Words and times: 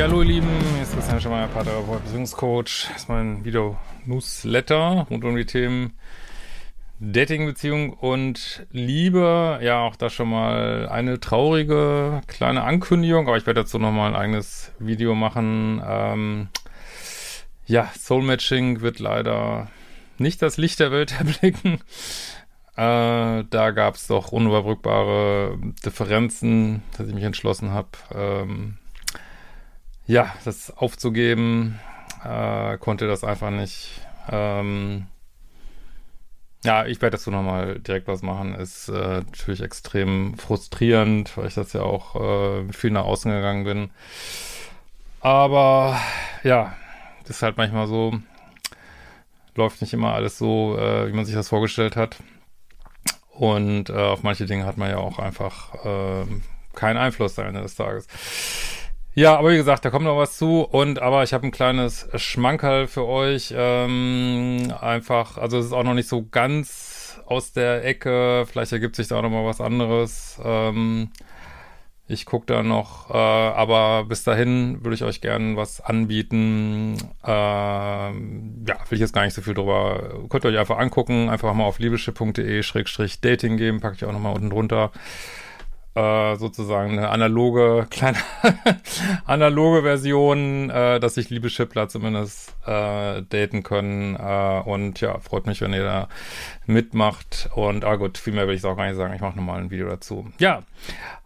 Ja, 0.00 0.06
hallo 0.06 0.22
ihr 0.22 0.28
Lieben, 0.28 0.48
hier 0.72 0.82
ist 0.82 0.94
Christian 0.94 1.20
Schemmer, 1.20 1.46
Paartherapeut, 1.48 2.02
Beziehungscoach. 2.04 2.88
Das 2.88 3.02
ist 3.02 3.08
mein 3.10 3.44
Video-Newsletter 3.44 5.06
rund 5.10 5.22
um 5.26 5.36
die 5.36 5.44
Themen 5.44 5.92
Dating, 7.00 7.44
Beziehung 7.44 7.92
und 7.92 8.66
Liebe. 8.70 9.60
Ja, 9.62 9.80
auch 9.80 9.96
da 9.96 10.08
schon 10.08 10.30
mal 10.30 10.88
eine 10.88 11.20
traurige 11.20 12.22
kleine 12.28 12.62
Ankündigung, 12.62 13.28
aber 13.28 13.36
ich 13.36 13.44
werde 13.44 13.60
dazu 13.60 13.78
nochmal 13.78 14.08
ein 14.08 14.16
eigenes 14.18 14.72
Video 14.78 15.14
machen. 15.14 15.82
Ähm, 15.86 16.48
ja, 17.66 17.90
Soul 17.94 18.22
Matching 18.22 18.80
wird 18.80 19.00
leider 19.00 19.68
nicht 20.16 20.40
das 20.40 20.56
Licht 20.56 20.80
der 20.80 20.92
Welt 20.92 21.12
erblicken. 21.18 21.74
Äh, 22.74 23.44
da 23.50 23.70
gab 23.74 23.96
es 23.96 24.06
doch 24.06 24.32
unüberbrückbare 24.32 25.58
Differenzen, 25.84 26.82
dass 26.96 27.06
ich 27.06 27.12
mich 27.12 27.24
entschlossen 27.24 27.72
habe, 27.72 27.90
ähm, 28.14 28.78
ja, 30.10 30.34
das 30.44 30.76
aufzugeben, 30.76 31.78
äh, 32.24 32.76
konnte 32.78 33.06
das 33.06 33.22
einfach 33.22 33.50
nicht. 33.50 34.00
Ähm, 34.28 35.06
ja, 36.64 36.84
ich 36.84 37.00
werde 37.00 37.16
dazu 37.16 37.30
nochmal 37.30 37.78
direkt 37.78 38.08
was 38.08 38.22
machen. 38.22 38.54
Ist 38.56 38.88
äh, 38.88 39.20
natürlich 39.20 39.62
extrem 39.62 40.36
frustrierend, 40.36 41.36
weil 41.36 41.46
ich 41.46 41.54
das 41.54 41.72
ja 41.74 41.82
auch 41.82 42.16
äh, 42.16 42.72
viel 42.72 42.90
nach 42.90 43.04
außen 43.04 43.30
gegangen 43.30 43.64
bin. 43.64 43.90
Aber 45.20 45.96
ja, 46.42 46.74
ist 47.28 47.42
halt 47.42 47.56
manchmal 47.56 47.86
so, 47.86 48.12
läuft 49.54 49.80
nicht 49.80 49.92
immer 49.92 50.12
alles 50.12 50.38
so, 50.38 50.76
äh, 50.76 51.06
wie 51.06 51.12
man 51.12 51.24
sich 51.24 51.36
das 51.36 51.48
vorgestellt 51.48 51.94
hat. 51.94 52.16
Und 53.30 53.90
äh, 53.90 53.92
auf 53.92 54.24
manche 54.24 54.46
Dinge 54.46 54.66
hat 54.66 54.76
man 54.76 54.90
ja 54.90 54.96
auch 54.98 55.20
einfach 55.20 55.74
äh, 55.84 56.26
keinen 56.74 56.96
Einfluss 56.96 57.38
am 57.38 57.46
Ende 57.46 57.62
des 57.62 57.76
Tages. 57.76 58.08
Ja, 59.14 59.36
aber 59.36 59.50
wie 59.50 59.56
gesagt, 59.56 59.84
da 59.84 59.90
kommt 59.90 60.04
noch 60.04 60.16
was 60.16 60.36
zu. 60.36 60.62
Und 60.62 61.02
aber 61.02 61.24
ich 61.24 61.32
habe 61.32 61.46
ein 61.46 61.50
kleines 61.50 62.08
Schmankerl 62.14 62.86
für 62.86 63.06
euch. 63.06 63.52
Ähm, 63.56 64.72
einfach, 64.80 65.36
also 65.36 65.58
es 65.58 65.66
ist 65.66 65.72
auch 65.72 65.82
noch 65.82 65.94
nicht 65.94 66.08
so 66.08 66.26
ganz 66.30 67.20
aus 67.26 67.52
der 67.52 67.84
Ecke. 67.84 68.46
Vielleicht 68.50 68.72
ergibt 68.72 68.94
sich 68.96 69.08
da 69.08 69.18
auch 69.18 69.22
noch 69.22 69.30
mal 69.30 69.44
was 69.44 69.60
anderes. 69.60 70.40
Ähm, 70.44 71.10
ich 72.06 72.24
gucke 72.24 72.46
da 72.46 72.62
noch, 72.62 73.10
äh, 73.10 73.14
aber 73.14 74.04
bis 74.04 74.24
dahin 74.24 74.84
würde 74.84 74.94
ich 74.94 75.04
euch 75.04 75.20
gerne 75.20 75.56
was 75.56 75.80
anbieten. 75.80 76.96
Äh, 77.24 77.30
ja, 77.30 78.12
will 78.12 78.74
ich 78.90 79.00
jetzt 79.00 79.12
gar 79.12 79.24
nicht 79.24 79.34
so 79.34 79.42
viel 79.42 79.54
drüber. 79.54 80.20
Könnt 80.28 80.44
ihr 80.44 80.50
euch 80.50 80.58
einfach 80.58 80.78
angucken. 80.78 81.28
Einfach 81.30 81.52
mal 81.52 81.64
auf 81.64 81.80
liebeschip.de-dating 81.80 83.56
geben. 83.56 83.80
Packe 83.80 83.96
ich 83.96 84.04
auch 84.04 84.12
noch 84.12 84.20
mal 84.20 84.32
unten 84.32 84.50
drunter 84.50 84.92
äh, 85.94 86.36
sozusagen 86.36 86.92
eine 86.92 87.08
analoge, 87.08 87.86
kleine 87.90 88.18
analoge 89.24 89.82
Version, 89.82 90.70
äh, 90.70 91.00
dass 91.00 91.14
sich 91.14 91.30
liebe 91.30 91.50
Schippler 91.50 91.88
zumindest 91.88 92.54
äh, 92.66 93.22
daten 93.22 93.62
können. 93.62 94.16
Äh, 94.16 94.62
und 94.64 95.00
ja, 95.00 95.18
freut 95.18 95.46
mich, 95.46 95.60
wenn 95.60 95.72
ihr 95.72 95.84
da 95.84 96.08
mitmacht. 96.66 97.50
Und 97.54 97.84
ah 97.84 97.96
gut, 97.96 98.18
viel 98.18 98.32
mehr 98.32 98.46
will 98.46 98.54
ich 98.54 98.64
auch 98.64 98.76
gar 98.76 98.86
nicht 98.86 98.96
sagen. 98.96 99.14
Ich 99.14 99.20
mache 99.20 99.36
nochmal 99.36 99.60
ein 99.60 99.70
Video 99.70 99.88
dazu. 99.88 100.30
Ja, 100.38 100.62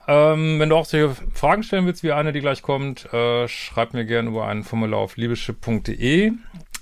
ähm, 0.07 0.59
wenn 0.59 0.69
du 0.69 0.77
auch 0.77 0.87
solche 0.87 1.15
Fragen 1.33 1.63
stellen 1.63 1.87
willst, 1.87 2.03
wie 2.03 2.13
eine, 2.13 2.33
die 2.33 2.41
gleich 2.41 2.63
kommt, 2.63 3.13
äh, 3.13 3.49
schreib 3.49 3.95
mir 3.95 4.05
gerne 4.05 4.29
über 4.29 4.47
ein 4.47 4.65
Formular 4.65 5.01
auf 5.01 5.17
liebeschip.de. 5.17 6.33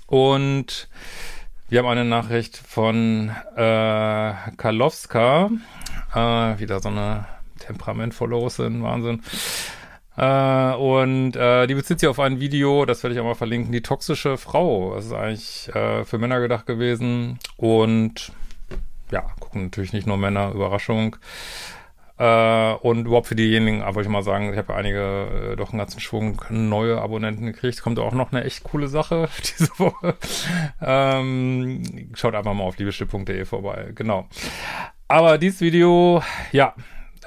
Und 0.07 0.89
wir 1.69 1.79
haben 1.79 1.87
eine 1.87 2.05
Nachricht 2.05 2.57
von 2.57 3.29
äh, 3.55 4.33
Karlowska. 4.57 5.49
Äh, 6.13 6.59
wieder 6.59 6.79
so 6.79 6.89
eine 6.89 7.25
temperamentvolle 7.65 8.35
Russin, 8.35 8.83
Wahnsinn. 8.83 9.21
Äh, 10.15 10.75
und 10.75 11.35
äh, 11.35 11.65
die 11.67 11.75
bezieht 11.75 11.99
sich 11.99 12.09
auf 12.09 12.19
ein 12.19 12.39
Video, 12.39 12.85
das 12.85 13.03
werde 13.03 13.15
ich 13.15 13.19
auch 13.19 13.25
mal 13.25 13.35
verlinken, 13.35 13.71
die 13.71 13.81
toxische 13.81 14.37
Frau. 14.37 14.95
Das 14.95 15.05
ist 15.05 15.13
eigentlich 15.13 15.75
äh, 15.75 16.03
für 16.05 16.17
Männer 16.17 16.39
gedacht 16.39 16.65
gewesen. 16.65 17.39
Und 17.57 18.31
ja, 19.11 19.21
gucken 19.39 19.65
natürlich 19.65 19.93
nicht 19.93 20.07
nur 20.07 20.17
Männer, 20.17 20.51
Überraschung. 20.51 21.15
Äh, 22.19 22.73
und 22.73 23.07
überhaupt 23.07 23.27
für 23.27 23.35
diejenigen, 23.35 23.81
wollte 23.81 24.01
ich 24.01 24.07
mal 24.07 24.21
sagen, 24.21 24.51
ich 24.51 24.57
habe 24.57 24.73
ja 24.73 24.79
einige, 24.79 25.53
äh, 25.53 25.55
doch 25.55 25.71
einen 25.71 25.79
ganzen 25.79 25.99
Schwung 25.99 26.41
neue 26.49 27.01
Abonnenten 27.01 27.47
gekriegt. 27.47 27.81
Kommt 27.81 27.97
auch 27.97 28.13
noch 28.13 28.31
eine 28.31 28.43
echt 28.43 28.63
coole 28.63 28.87
Sache 28.87 29.29
diese 29.41 29.69
Woche. 29.79 30.15
Ähm, 30.79 32.11
schaut 32.13 32.35
einfach 32.35 32.53
mal 32.53 32.63
auf 32.63 32.77
liebeschipp.de 32.77 33.45
vorbei. 33.45 33.87
Genau. 33.95 34.27
Aber 35.07 35.39
dieses 35.39 35.61
Video, 35.61 36.21
ja, 36.51 36.75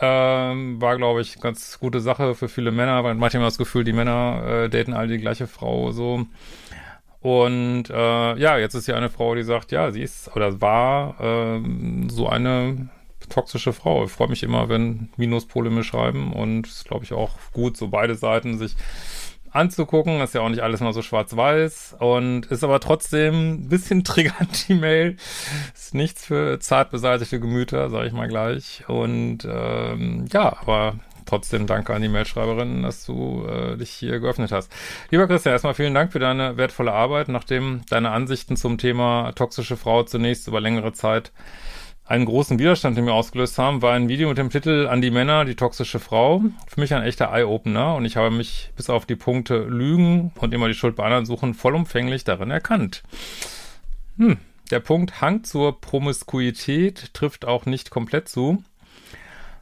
ähm, 0.00 0.80
war, 0.80 0.96
glaube 0.96 1.20
ich, 1.20 1.40
ganz 1.40 1.78
gute 1.78 2.00
Sache 2.00 2.34
für 2.34 2.48
viele 2.48 2.70
Männer, 2.70 3.02
weil 3.04 3.14
manchmal 3.14 3.44
das 3.44 3.58
Gefühl, 3.58 3.84
die 3.84 3.92
Männer 3.92 4.42
äh, 4.64 4.68
daten 4.68 4.94
alle 4.94 5.08
die 5.08 5.18
gleiche 5.18 5.46
Frau 5.46 5.92
so. 5.92 6.26
Und 7.20 7.90
äh, 7.90 8.38
ja, 8.38 8.58
jetzt 8.58 8.74
ist 8.74 8.86
hier 8.86 8.96
eine 8.96 9.10
Frau, 9.10 9.34
die 9.34 9.42
sagt, 9.42 9.72
ja, 9.72 9.90
sie 9.90 10.02
ist 10.02 10.34
oder 10.36 10.60
war 10.60 11.16
ähm, 11.20 12.08
so 12.08 12.28
eine 12.28 12.88
toxische 13.28 13.72
Frau. 13.72 14.04
Ich 14.04 14.12
freue 14.12 14.28
mich 14.28 14.42
immer, 14.42 14.68
wenn 14.68 15.08
Minuspole 15.16 15.70
mir 15.70 15.82
schreiben 15.82 16.32
und 16.32 16.66
ist, 16.66 16.84
glaube 16.84 17.04
ich, 17.04 17.12
auch 17.12 17.32
gut, 17.52 17.76
so 17.76 17.88
beide 17.88 18.14
Seiten 18.14 18.58
sich 18.58 18.76
anzugucken. 19.56 20.20
Ist 20.20 20.34
ja 20.34 20.40
auch 20.42 20.48
nicht 20.48 20.62
alles 20.62 20.80
mal 20.80 20.92
so 20.92 21.02
schwarz-weiß 21.02 21.96
und 21.98 22.46
ist 22.46 22.64
aber 22.64 22.80
trotzdem 22.80 23.54
ein 23.54 23.68
bisschen 23.68 24.04
triggernd, 24.04 24.68
die 24.68 24.74
Mail. 24.74 25.16
Ist 25.74 25.94
nichts 25.94 26.26
für 26.26 26.58
zart 26.60 26.90
beseitigte 26.90 27.40
Gemüter, 27.40 27.90
sage 27.90 28.06
ich 28.06 28.12
mal 28.12 28.28
gleich. 28.28 28.84
Und 28.88 29.46
ähm, 29.50 30.26
ja, 30.32 30.56
aber 30.60 30.94
trotzdem 31.26 31.66
danke 31.66 31.92
an 31.92 32.02
die 32.02 32.08
Mailschreiberin, 32.08 32.82
dass 32.82 33.04
du 33.04 33.44
äh, 33.46 33.76
dich 33.76 33.90
hier 33.90 34.20
geöffnet 34.20 34.52
hast. 34.52 34.72
Lieber 35.10 35.26
Christian, 35.26 35.52
erstmal 35.52 35.74
vielen 35.74 35.94
Dank 35.94 36.12
für 36.12 36.20
deine 36.20 36.56
wertvolle 36.56 36.92
Arbeit, 36.92 37.28
nachdem 37.28 37.82
deine 37.90 38.12
Ansichten 38.12 38.56
zum 38.56 38.78
Thema 38.78 39.32
toxische 39.32 39.76
Frau 39.76 40.04
zunächst 40.04 40.46
über 40.48 40.60
längere 40.60 40.92
Zeit 40.92 41.32
einen 42.06 42.24
großen 42.24 42.58
Widerstand 42.58 42.96
in 42.96 43.04
mir 43.04 43.12
ausgelöst 43.12 43.58
haben, 43.58 43.82
war 43.82 43.94
ein 43.94 44.08
Video 44.08 44.28
mit 44.28 44.38
dem 44.38 44.50
Titel 44.50 44.86
An 44.86 45.00
die 45.00 45.10
Männer, 45.10 45.44
die 45.44 45.56
toxische 45.56 45.98
Frau. 45.98 46.42
Für 46.68 46.80
mich 46.80 46.94
ein 46.94 47.02
echter 47.02 47.32
Eye-Opener 47.32 47.96
und 47.96 48.04
ich 48.04 48.16
habe 48.16 48.30
mich 48.30 48.70
bis 48.76 48.88
auf 48.88 49.06
die 49.06 49.16
Punkte 49.16 49.58
Lügen 49.58 50.30
und 50.36 50.54
immer 50.54 50.68
die 50.68 50.74
Schuld 50.74 50.94
bei 50.96 51.04
anderen 51.04 51.26
suchen 51.26 51.54
vollumfänglich 51.54 52.22
darin 52.22 52.50
erkannt. 52.50 53.02
Hm, 54.18 54.38
der 54.70 54.80
Punkt 54.80 55.20
Hang 55.20 55.42
zur 55.42 55.80
Promiskuität 55.80 57.12
trifft 57.12 57.44
auch 57.44 57.66
nicht 57.66 57.90
komplett 57.90 58.28
zu. 58.28 58.62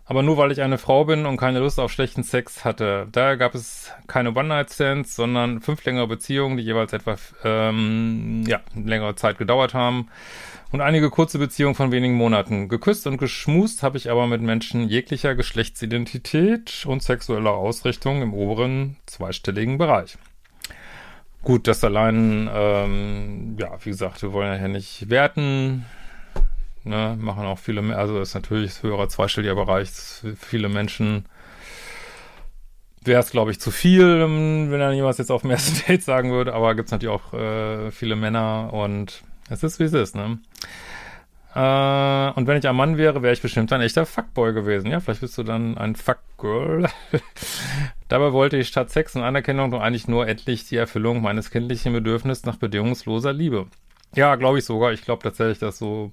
Aber 0.06 0.22
nur 0.22 0.36
weil 0.36 0.52
ich 0.52 0.60
eine 0.60 0.76
Frau 0.76 1.04
bin 1.06 1.24
und 1.24 1.38
keine 1.38 1.60
Lust 1.60 1.80
auf 1.80 1.90
schlechten 1.90 2.24
Sex 2.24 2.64
hatte. 2.64 3.08
Daher 3.10 3.38
gab 3.38 3.54
es 3.54 3.90
keine 4.06 4.34
One-Night-Stands, 4.34 5.16
sondern 5.16 5.62
fünf 5.62 5.82
längere 5.84 6.06
Beziehungen, 6.06 6.58
die 6.58 6.62
jeweils 6.62 6.92
etwa 6.92 7.16
ähm, 7.42 8.44
ja, 8.46 8.60
längere 8.74 9.14
Zeit 9.14 9.38
gedauert 9.38 9.72
haben 9.72 10.08
und 10.72 10.82
einige 10.82 11.08
kurze 11.08 11.38
Beziehungen 11.38 11.74
von 11.74 11.92
wenigen 11.92 12.14
Monaten. 12.14 12.68
Geküsst 12.68 13.06
und 13.06 13.16
geschmust 13.16 13.82
habe 13.82 13.96
ich 13.96 14.10
aber 14.10 14.26
mit 14.26 14.42
Menschen 14.42 14.88
jeglicher 14.88 15.34
Geschlechtsidentität 15.34 16.84
und 16.86 17.02
sexueller 17.02 17.52
Ausrichtung 17.52 18.20
im 18.20 18.34
oberen 18.34 18.96
zweistelligen 19.06 19.78
Bereich. 19.78 20.18
Gut, 21.44 21.68
das 21.68 21.84
allein, 21.84 22.50
ähm, 22.52 23.56
ja, 23.58 23.70
wie 23.84 23.90
gesagt, 23.90 24.22
wir 24.22 24.32
wollen 24.32 24.52
ja 24.52 24.58
hier 24.58 24.68
nicht 24.68 25.10
werten, 25.10 25.84
ne, 26.84 27.16
machen 27.18 27.44
auch 27.44 27.58
viele, 27.58 27.82
mehr, 27.82 27.98
also 27.98 28.20
ist 28.20 28.34
natürlich 28.34 28.82
höherer 28.82 29.08
zweistelliger 29.08 29.54
Bereich, 29.54 29.90
viele 30.38 30.68
Menschen 30.68 31.26
wäre 33.02 33.20
es, 33.20 33.30
glaube 33.30 33.50
ich, 33.50 33.60
zu 33.60 33.70
viel, 33.70 34.20
wenn 34.20 34.80
er 34.80 34.92
jemals 34.92 35.18
jetzt 35.18 35.30
auf 35.30 35.42
dem 35.42 35.50
ersten 35.50 35.86
Date 35.88 36.02
sagen 36.02 36.32
würde, 36.32 36.54
aber 36.54 36.74
gibt 36.74 36.88
es 36.88 36.92
natürlich 36.92 37.14
auch 37.14 37.34
äh, 37.34 37.90
viele 37.90 38.16
Männer 38.16 38.72
und 38.72 39.22
es 39.50 39.62
ist, 39.62 39.78
wie 39.78 39.84
es 39.84 39.92
ist, 39.92 40.14
ne? 40.14 40.38
Äh, 41.54 42.32
und 42.32 42.46
wenn 42.46 42.58
ich 42.58 42.66
ein 42.66 42.74
Mann 42.74 42.96
wäre, 42.96 43.22
wäre 43.22 43.32
ich 43.32 43.42
bestimmt 43.42 43.72
ein 43.72 43.80
echter 43.80 44.06
Fuckboy 44.06 44.52
gewesen. 44.52 44.90
Ja, 44.90 45.00
vielleicht 45.00 45.20
bist 45.20 45.38
du 45.38 45.44
dann 45.44 45.78
ein 45.78 45.94
Fuckgirl. 45.94 46.88
Dabei 48.08 48.32
wollte 48.32 48.56
ich 48.56 48.68
statt 48.68 48.90
Sex 48.90 49.14
und 49.14 49.22
Anerkennung 49.22 49.70
doch 49.70 49.80
eigentlich 49.80 50.08
nur 50.08 50.26
endlich 50.26 50.66
die 50.66 50.76
Erfüllung 50.76 51.22
meines 51.22 51.50
kindlichen 51.50 51.92
Bedürfnisses 51.92 52.44
nach 52.44 52.56
bedingungsloser 52.56 53.32
Liebe. 53.32 53.66
Ja, 54.16 54.34
glaube 54.34 54.58
ich 54.58 54.64
sogar. 54.64 54.92
Ich 54.92 55.02
glaube 55.02 55.22
tatsächlich, 55.22 55.58
dass 55.58 55.78
so, 55.78 56.12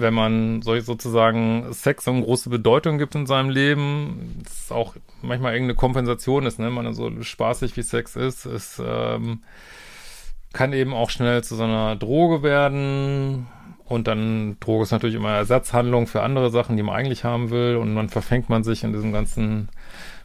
wenn 0.00 0.14
man 0.14 0.62
so, 0.62 0.78
sozusagen 0.80 1.72
Sex 1.72 2.04
so 2.04 2.10
eine 2.10 2.22
große 2.22 2.50
Bedeutung 2.50 2.98
gibt 2.98 3.14
in 3.14 3.26
seinem 3.26 3.50
Leben, 3.50 4.42
es 4.46 4.72
auch 4.72 4.94
manchmal 5.22 5.52
irgendeine 5.54 5.76
Kompensation 5.76 6.46
ist, 6.46 6.58
ne? 6.58 6.70
Man 6.70 6.94
so 6.94 7.10
spaßig 7.22 7.76
wie 7.76 7.82
Sex 7.82 8.16
ist, 8.16 8.46
ist, 8.46 8.80
ähm, 8.84 9.42
kann 10.52 10.72
eben 10.72 10.94
auch 10.94 11.10
schnell 11.10 11.44
zu 11.44 11.56
so 11.56 11.64
einer 11.64 11.96
Droge 11.96 12.42
werden 12.42 13.46
und 13.88 14.06
dann 14.06 14.58
Droge 14.60 14.82
ist 14.82 14.90
natürlich 14.90 15.16
immer 15.16 15.32
Ersatzhandlung 15.32 16.06
für 16.06 16.22
andere 16.22 16.50
Sachen, 16.50 16.76
die 16.76 16.82
man 16.82 16.94
eigentlich 16.94 17.24
haben 17.24 17.50
will. 17.50 17.76
Und 17.76 17.96
dann 17.96 18.10
verfängt 18.10 18.50
man 18.50 18.62
sich 18.62 18.84
in 18.84 18.92
diesem 18.92 19.12
ganzen 19.12 19.70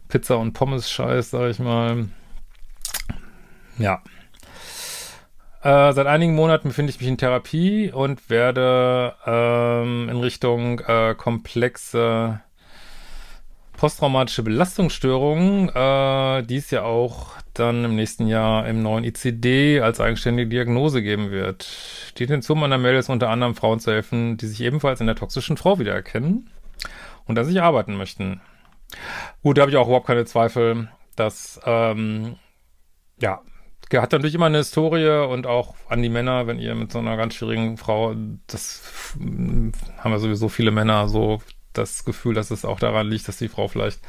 Pizza- 0.09 0.37
und 0.37 0.51
Pommes-Scheiß, 0.53 1.31
sag 1.31 1.49
ich 1.49 1.59
mal. 1.59 2.09
Ja. 3.77 4.01
Äh, 5.63 5.93
seit 5.93 6.07
einigen 6.07 6.35
Monaten 6.35 6.67
befinde 6.67 6.89
ich 6.89 6.99
mich 6.99 7.07
in 7.07 7.17
Therapie 7.17 7.89
und 7.89 8.29
werde 8.29 9.15
ähm, 9.25 10.09
in 10.09 10.17
Richtung 10.17 10.79
äh, 10.81 11.15
komplexe 11.15 12.41
posttraumatische 13.77 14.43
Belastungsstörungen, 14.43 15.69
äh, 15.69 16.43
die 16.43 16.57
es 16.57 16.69
ja 16.69 16.83
auch 16.83 17.31
dann 17.53 17.85
im 17.85 17.95
nächsten 17.95 18.27
Jahr 18.27 18.67
im 18.67 18.83
neuen 18.83 19.05
ICD 19.05 19.79
als 19.79 20.01
eigenständige 20.01 20.49
Diagnose 20.49 21.01
geben 21.01 21.31
wird. 21.31 21.69
Die 22.17 22.23
Intention 22.23 22.59
meiner 22.59 22.77
Mail 22.77 22.95
ist 22.95 23.09
unter 23.09 23.29
anderem 23.29 23.55
Frauen 23.55 23.79
zu 23.79 23.91
helfen, 23.91 24.35
die 24.35 24.47
sich 24.47 24.59
ebenfalls 24.61 24.99
in 24.99 25.07
der 25.07 25.15
toxischen 25.15 25.55
Frau 25.55 25.79
wiedererkennen 25.79 26.49
und 27.25 27.39
an 27.39 27.45
sich 27.45 27.61
arbeiten 27.61 27.95
möchten. 27.95 28.41
Gut, 29.43 29.57
da 29.57 29.61
habe 29.61 29.71
ich 29.71 29.77
auch 29.77 29.87
überhaupt 29.87 30.07
keine 30.07 30.25
Zweifel, 30.25 30.89
dass, 31.15 31.61
ähm, 31.65 32.35
ja, 33.21 33.41
hat 34.01 34.11
natürlich 34.11 34.35
immer 34.35 34.47
eine 34.47 34.57
Historie 34.57 35.27
und 35.27 35.47
auch 35.47 35.75
an 35.89 36.01
die 36.01 36.09
Männer, 36.09 36.47
wenn 36.47 36.59
ihr 36.59 36.75
mit 36.75 36.91
so 36.91 36.99
einer 36.99 37.17
ganz 37.17 37.35
schwierigen 37.35 37.77
Frau, 37.77 38.15
das 38.47 38.81
haben 39.97 40.11
ja 40.11 40.19
sowieso 40.19 40.49
viele 40.49 40.71
Männer 40.71 41.07
so 41.07 41.41
das 41.73 42.05
Gefühl, 42.05 42.33
dass 42.33 42.51
es 42.51 42.65
auch 42.65 42.79
daran 42.79 43.07
liegt, 43.07 43.27
dass 43.27 43.37
die 43.37 43.47
Frau 43.47 43.67
vielleicht 43.67 43.99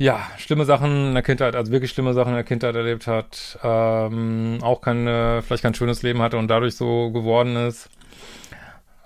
ja, 0.00 0.26
schlimme 0.38 0.64
Sachen 0.64 1.08
in 1.08 1.14
der 1.14 1.22
Kindheit, 1.22 1.54
also 1.54 1.72
wirklich 1.72 1.90
schlimme 1.90 2.14
Sachen 2.14 2.30
in 2.30 2.36
der 2.36 2.44
Kindheit 2.44 2.74
erlebt 2.74 3.06
hat, 3.06 3.58
ähm, 3.62 4.58
auch 4.62 4.80
kein, 4.80 5.06
äh, 5.06 5.42
vielleicht 5.42 5.62
kein 5.62 5.74
schönes 5.74 6.02
Leben 6.02 6.22
hatte 6.22 6.38
und 6.38 6.48
dadurch 6.48 6.74
so 6.74 7.10
geworden 7.10 7.54
ist. 7.56 7.90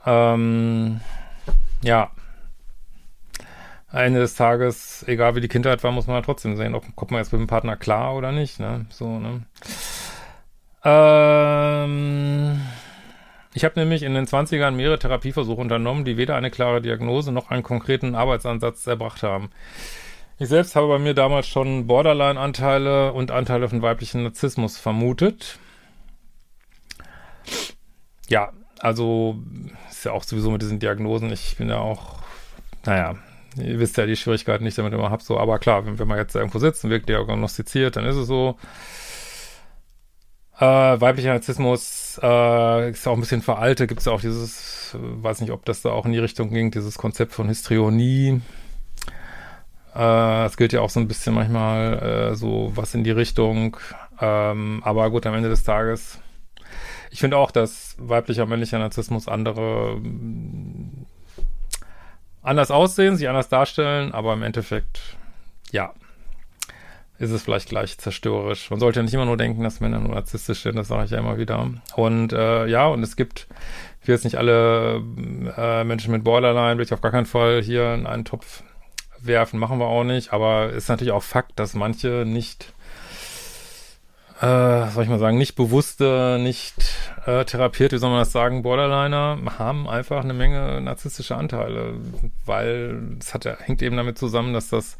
Ähm, 0.06 1.00
ja. 1.82 2.12
Des 3.94 4.34
Tages, 4.34 5.04
egal 5.06 5.36
wie 5.36 5.40
die 5.40 5.48
Kindheit 5.48 5.84
war, 5.84 5.92
muss 5.92 6.08
man 6.08 6.16
halt 6.16 6.24
trotzdem 6.24 6.56
sehen, 6.56 6.74
ob 6.74 6.84
kommt 6.96 7.12
man 7.12 7.20
jetzt 7.20 7.32
mit 7.32 7.40
dem 7.40 7.46
Partner 7.46 7.76
klar 7.76 8.16
oder 8.16 8.32
nicht, 8.32 8.58
ne? 8.58 8.86
So, 8.88 9.20
ne? 9.20 9.42
Ähm, 10.84 12.60
ich 13.54 13.64
habe 13.64 13.78
nämlich 13.78 14.02
in 14.02 14.14
den 14.14 14.26
20ern 14.26 14.72
mehrere 14.72 14.98
Therapieversuche 14.98 15.60
unternommen, 15.60 16.04
die 16.04 16.16
weder 16.16 16.34
eine 16.34 16.50
klare 16.50 16.82
Diagnose 16.82 17.30
noch 17.30 17.50
einen 17.50 17.62
konkreten 17.62 18.16
Arbeitsansatz 18.16 18.84
erbracht 18.88 19.22
haben. 19.22 19.50
Ich 20.40 20.48
selbst 20.48 20.74
habe 20.74 20.88
bei 20.88 20.98
mir 20.98 21.14
damals 21.14 21.46
schon 21.46 21.86
Borderline-Anteile 21.86 23.12
und 23.12 23.30
Anteile 23.30 23.68
von 23.68 23.80
weiblichen 23.80 24.24
Narzissmus 24.24 24.76
vermutet. 24.76 25.60
Ja, 28.28 28.50
also 28.80 29.38
ist 29.88 30.04
ja 30.04 30.10
auch 30.10 30.24
sowieso 30.24 30.50
mit 30.50 30.62
diesen 30.62 30.80
Diagnosen. 30.80 31.32
Ich 31.32 31.56
bin 31.56 31.68
ja 31.68 31.78
auch, 31.78 32.18
naja, 32.84 33.14
ihr 33.56 33.78
wisst 33.78 33.96
ja 33.96 34.06
die 34.06 34.16
Schwierigkeiten 34.16 34.64
nicht 34.64 34.78
damit 34.78 34.92
immer 34.92 35.10
habt, 35.10 35.22
so, 35.22 35.38
aber 35.38 35.58
klar, 35.58 35.86
wenn, 35.86 35.98
wenn 35.98 36.08
man 36.08 36.18
jetzt 36.18 36.34
irgendwo 36.34 36.58
sitzt 36.58 36.84
und 36.84 36.90
wird 36.90 37.08
diagnostiziert, 37.08 37.96
dann 37.96 38.04
ist 38.04 38.16
es 38.16 38.26
so. 38.26 38.56
Äh, 40.58 41.00
weiblicher 41.00 41.32
Narzissmus 41.32 42.20
äh, 42.22 42.90
ist 42.90 43.08
auch 43.08 43.14
ein 43.14 43.20
bisschen 43.20 43.42
veraltet, 43.42 43.88
gibt 43.88 44.00
es 44.00 44.06
ja 44.06 44.12
auch 44.12 44.20
dieses, 44.20 44.96
weiß 44.98 45.40
nicht, 45.40 45.50
ob 45.50 45.64
das 45.64 45.82
da 45.82 45.90
auch 45.90 46.06
in 46.06 46.12
die 46.12 46.18
Richtung 46.18 46.50
ging, 46.50 46.70
dieses 46.70 46.96
Konzept 46.96 47.32
von 47.32 47.48
Histrionie 47.48 48.40
äh, 49.94 50.44
es 50.46 50.56
gilt 50.56 50.72
ja 50.72 50.80
auch 50.80 50.90
so 50.90 51.00
ein 51.00 51.08
bisschen 51.08 51.34
manchmal 51.34 52.30
äh, 52.32 52.34
so 52.34 52.72
was 52.74 52.94
in 52.94 53.04
die 53.04 53.10
Richtung. 53.10 53.76
Ähm, 54.20 54.80
aber 54.84 55.10
gut, 55.10 55.26
am 55.26 55.34
Ende 55.34 55.48
des 55.48 55.64
Tages, 55.64 56.18
ich 57.10 57.20
finde 57.20 57.36
auch, 57.36 57.50
dass 57.50 57.96
weiblicher, 57.98 58.46
männlicher 58.46 58.78
Narzissmus 58.78 59.28
andere 59.28 60.00
anders 62.44 62.70
aussehen, 62.70 63.16
sich 63.16 63.28
anders 63.28 63.48
darstellen, 63.48 64.12
aber 64.12 64.34
im 64.34 64.42
Endeffekt, 64.42 65.00
ja, 65.72 65.92
ist 67.18 67.30
es 67.30 67.42
vielleicht 67.42 67.68
gleich 67.68 67.98
zerstörerisch. 67.98 68.70
Man 68.70 68.80
sollte 68.80 69.02
nicht 69.02 69.14
immer 69.14 69.24
nur 69.24 69.36
denken, 69.36 69.62
dass 69.62 69.80
Männer 69.80 70.00
nur 70.00 70.14
narzisstisch 70.14 70.62
sind, 70.62 70.76
das 70.76 70.88
sage 70.88 71.04
ich 71.04 71.10
ja 71.10 71.18
immer 71.18 71.38
wieder. 71.38 71.70
Und 71.96 72.32
äh, 72.32 72.66
ja, 72.66 72.86
und 72.88 73.02
es 73.02 73.16
gibt, 73.16 73.46
ich 74.02 74.08
will 74.08 74.14
jetzt 74.14 74.24
nicht 74.24 74.36
alle 74.36 75.02
äh, 75.56 75.84
Menschen 75.84 76.12
mit 76.12 76.24
Borderline, 76.24 76.76
will 76.76 76.84
ich 76.84 76.92
auf 76.92 77.00
gar 77.00 77.12
keinen 77.12 77.26
Fall 77.26 77.62
hier 77.62 77.94
in 77.94 78.06
einen 78.06 78.24
Topf 78.24 78.62
werfen, 79.20 79.58
machen 79.58 79.78
wir 79.78 79.86
auch 79.86 80.04
nicht, 80.04 80.32
aber 80.32 80.70
ist 80.70 80.88
natürlich 80.88 81.12
auch 81.12 81.22
Fakt, 81.22 81.52
dass 81.58 81.74
manche 81.74 82.24
nicht, 82.26 82.72
äh, 84.40 84.88
soll 84.88 85.04
ich 85.04 85.08
mal 85.08 85.18
sagen, 85.18 85.38
nicht 85.38 85.54
bewusste, 85.54 86.38
nicht 86.40 86.74
äh, 87.26 87.44
therapiert, 87.44 87.92
wie 87.92 87.98
soll 87.98 88.10
man 88.10 88.20
das 88.20 88.32
sagen, 88.32 88.62
Borderliner 88.62 89.38
haben 89.58 89.88
einfach 89.88 90.22
eine 90.22 90.34
Menge 90.34 90.80
narzisstische 90.80 91.36
Anteile, 91.36 91.94
weil 92.44 93.16
es 93.20 93.34
hat, 93.34 93.44
hängt 93.44 93.82
eben 93.82 93.96
damit 93.96 94.18
zusammen, 94.18 94.52
dass 94.52 94.68
das 94.68 94.98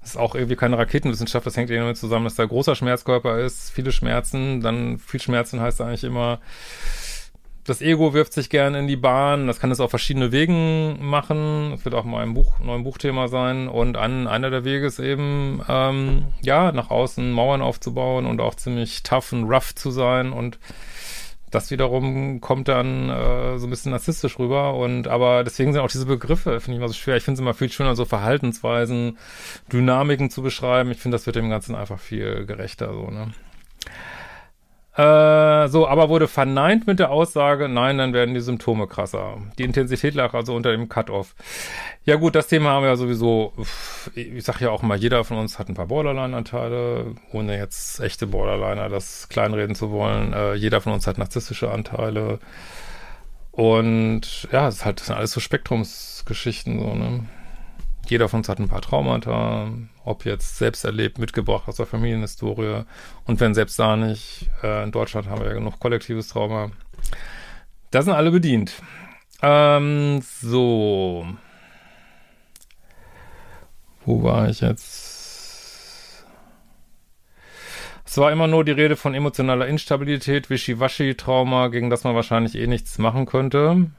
das 0.00 0.14
ist 0.14 0.16
auch 0.16 0.34
irgendwie 0.34 0.56
keine 0.56 0.76
Raketenwissenschaft, 0.78 1.46
das 1.46 1.56
hängt 1.56 1.70
eben 1.70 1.82
damit 1.82 1.96
zusammen, 1.96 2.24
dass 2.24 2.34
da 2.34 2.44
großer 2.44 2.74
Schmerzkörper 2.74 3.38
ist, 3.38 3.70
viele 3.70 3.92
Schmerzen, 3.92 4.60
dann 4.60 4.98
viel 4.98 5.20
Schmerzen 5.20 5.60
heißt 5.60 5.80
eigentlich 5.80 6.02
immer 6.02 6.40
das 7.64 7.80
Ego 7.80 8.12
wirft 8.12 8.32
sich 8.32 8.50
gerne 8.50 8.80
in 8.80 8.88
die 8.88 8.96
Bahn. 8.96 9.46
Das 9.46 9.60
kann 9.60 9.70
es 9.70 9.80
auf 9.80 9.90
verschiedene 9.90 10.32
Wegen 10.32 11.04
machen. 11.04 11.70
Das 11.70 11.84
wird 11.84 11.94
auch 11.94 12.04
mal 12.04 12.22
ein 12.22 12.34
Buch, 12.34 12.58
neues 12.58 12.82
Buchthema 12.82 13.28
sein. 13.28 13.68
Und 13.68 13.96
an 13.96 14.26
einer 14.26 14.50
der 14.50 14.64
Wege 14.64 14.86
ist 14.86 14.98
eben, 14.98 15.62
ähm, 15.68 16.24
ja, 16.40 16.72
nach 16.72 16.90
außen 16.90 17.30
Mauern 17.30 17.62
aufzubauen 17.62 18.26
und 18.26 18.40
auch 18.40 18.56
ziemlich 18.56 19.04
tough 19.04 19.32
und 19.32 19.44
rough 19.44 19.74
zu 19.76 19.92
sein. 19.92 20.32
Und 20.32 20.58
das 21.52 21.70
wiederum 21.70 22.40
kommt 22.40 22.68
dann 22.68 23.10
äh, 23.10 23.58
so 23.58 23.66
ein 23.66 23.70
bisschen 23.70 23.92
narzisstisch 23.92 24.38
rüber. 24.38 24.74
Und 24.74 25.06
aber 25.06 25.44
deswegen 25.44 25.72
sind 25.72 25.82
auch 25.82 25.90
diese 25.90 26.06
Begriffe, 26.06 26.58
finde 26.60 26.72
ich 26.72 26.78
immer 26.78 26.88
so 26.88 26.94
schwer. 26.94 27.16
Ich 27.16 27.24
finde 27.24 27.36
es 27.36 27.40
immer 27.40 27.54
viel 27.54 27.70
schöner, 27.70 27.94
so 27.94 28.04
Verhaltensweisen, 28.04 29.18
Dynamiken 29.72 30.30
zu 30.30 30.42
beschreiben. 30.42 30.90
Ich 30.90 30.98
finde, 30.98 31.16
das 31.16 31.26
wird 31.26 31.36
dem 31.36 31.50
Ganzen 31.50 31.74
einfach 31.74 32.00
viel 32.00 32.46
gerechter, 32.46 32.92
so, 32.92 33.10
ne? 33.10 33.28
Äh, 34.94 35.68
so, 35.68 35.88
aber 35.88 36.10
wurde 36.10 36.28
verneint 36.28 36.86
mit 36.86 36.98
der 36.98 37.10
Aussage, 37.10 37.66
nein, 37.68 37.96
dann 37.96 38.12
werden 38.12 38.34
die 38.34 38.40
Symptome 38.40 38.86
krasser. 38.86 39.38
Die 39.58 39.62
Intensität 39.62 40.14
lag 40.14 40.34
also 40.34 40.54
unter 40.54 40.70
dem 40.70 40.90
Cut-Off. 40.90 41.34
Ja 42.04 42.16
gut, 42.16 42.34
das 42.34 42.48
Thema 42.48 42.70
haben 42.70 42.82
wir 42.82 42.90
ja 42.90 42.96
sowieso, 42.96 43.54
ich 44.14 44.44
sag 44.44 44.60
ja 44.60 44.70
auch 44.70 44.82
mal, 44.82 44.98
jeder 44.98 45.24
von 45.24 45.38
uns 45.38 45.58
hat 45.58 45.70
ein 45.70 45.74
paar 45.74 45.86
Borderline-Anteile, 45.86 47.14
ohne 47.32 47.56
jetzt 47.56 48.00
echte 48.00 48.26
Borderliner 48.26 48.90
das 48.90 49.30
kleinreden 49.30 49.74
zu 49.74 49.90
wollen. 49.92 50.34
Äh, 50.34 50.54
jeder 50.54 50.82
von 50.82 50.92
uns 50.92 51.06
hat 51.06 51.16
narzisstische 51.16 51.70
Anteile. 51.70 52.38
Und 53.50 54.48
ja, 54.52 54.68
es 54.68 54.76
ist 54.76 54.84
halt, 54.84 55.00
das 55.00 55.06
sind 55.06 55.16
alles 55.16 55.32
so 55.32 55.40
Spektrumsgeschichten, 55.40 56.78
so, 56.78 56.94
ne? 56.94 57.24
Jeder 58.12 58.28
von 58.28 58.40
uns 58.40 58.50
hat 58.50 58.58
ein 58.58 58.68
paar 58.68 58.82
Traumata, 58.82 59.70
ob 60.04 60.26
jetzt 60.26 60.58
selbst 60.58 60.84
erlebt, 60.84 61.16
mitgebracht 61.16 61.66
aus 61.66 61.76
der 61.76 61.86
Familienhistorie. 61.86 62.82
Und 63.24 63.40
wenn 63.40 63.54
selbst 63.54 63.78
da 63.78 63.96
nicht, 63.96 64.50
äh, 64.62 64.84
in 64.84 64.92
Deutschland 64.92 65.30
haben 65.30 65.40
wir 65.40 65.48
ja 65.48 65.54
genug 65.54 65.80
kollektives 65.80 66.28
Trauma. 66.28 66.70
Da 67.90 68.02
sind 68.02 68.12
alle 68.12 68.30
bedient. 68.30 68.74
Ähm, 69.40 70.20
so. 70.42 71.26
Wo 74.04 74.22
war 74.22 74.50
ich 74.50 74.60
jetzt? 74.60 76.26
Es 78.04 78.18
war 78.18 78.30
immer 78.30 78.46
nur 78.46 78.62
die 78.66 78.72
Rede 78.72 78.96
von 78.96 79.14
emotionaler 79.14 79.66
Instabilität, 79.68 80.50
Wischiwaschi-Trauma, 80.50 81.68
gegen 81.68 81.88
das 81.88 82.04
man 82.04 82.14
wahrscheinlich 82.14 82.56
eh 82.56 82.66
nichts 82.66 82.98
machen 82.98 83.24
könnte. 83.24 83.90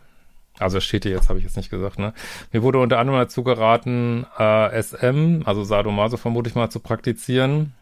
Also 0.60 0.80
steht 0.80 1.04
hier 1.04 1.14
jetzt, 1.14 1.30
habe 1.30 1.40
ich 1.40 1.46
jetzt 1.46 1.58
nicht 1.58 1.70
gesagt, 1.70 1.98
ne? 2.00 2.14
Mir 2.52 2.62
wurde 2.62 2.80
unter 2.80 3.00
anderem 3.00 3.20
dazu 3.20 3.44
geraten, 3.44 4.26
äh, 4.38 4.82
SM, 4.82 5.42
also 5.46 5.64
Sadomaso 5.64 6.18
vermute 6.18 6.50
ich 6.50 6.56
mal, 6.56 6.70
zu 6.70 6.80
praktizieren. 6.80 7.74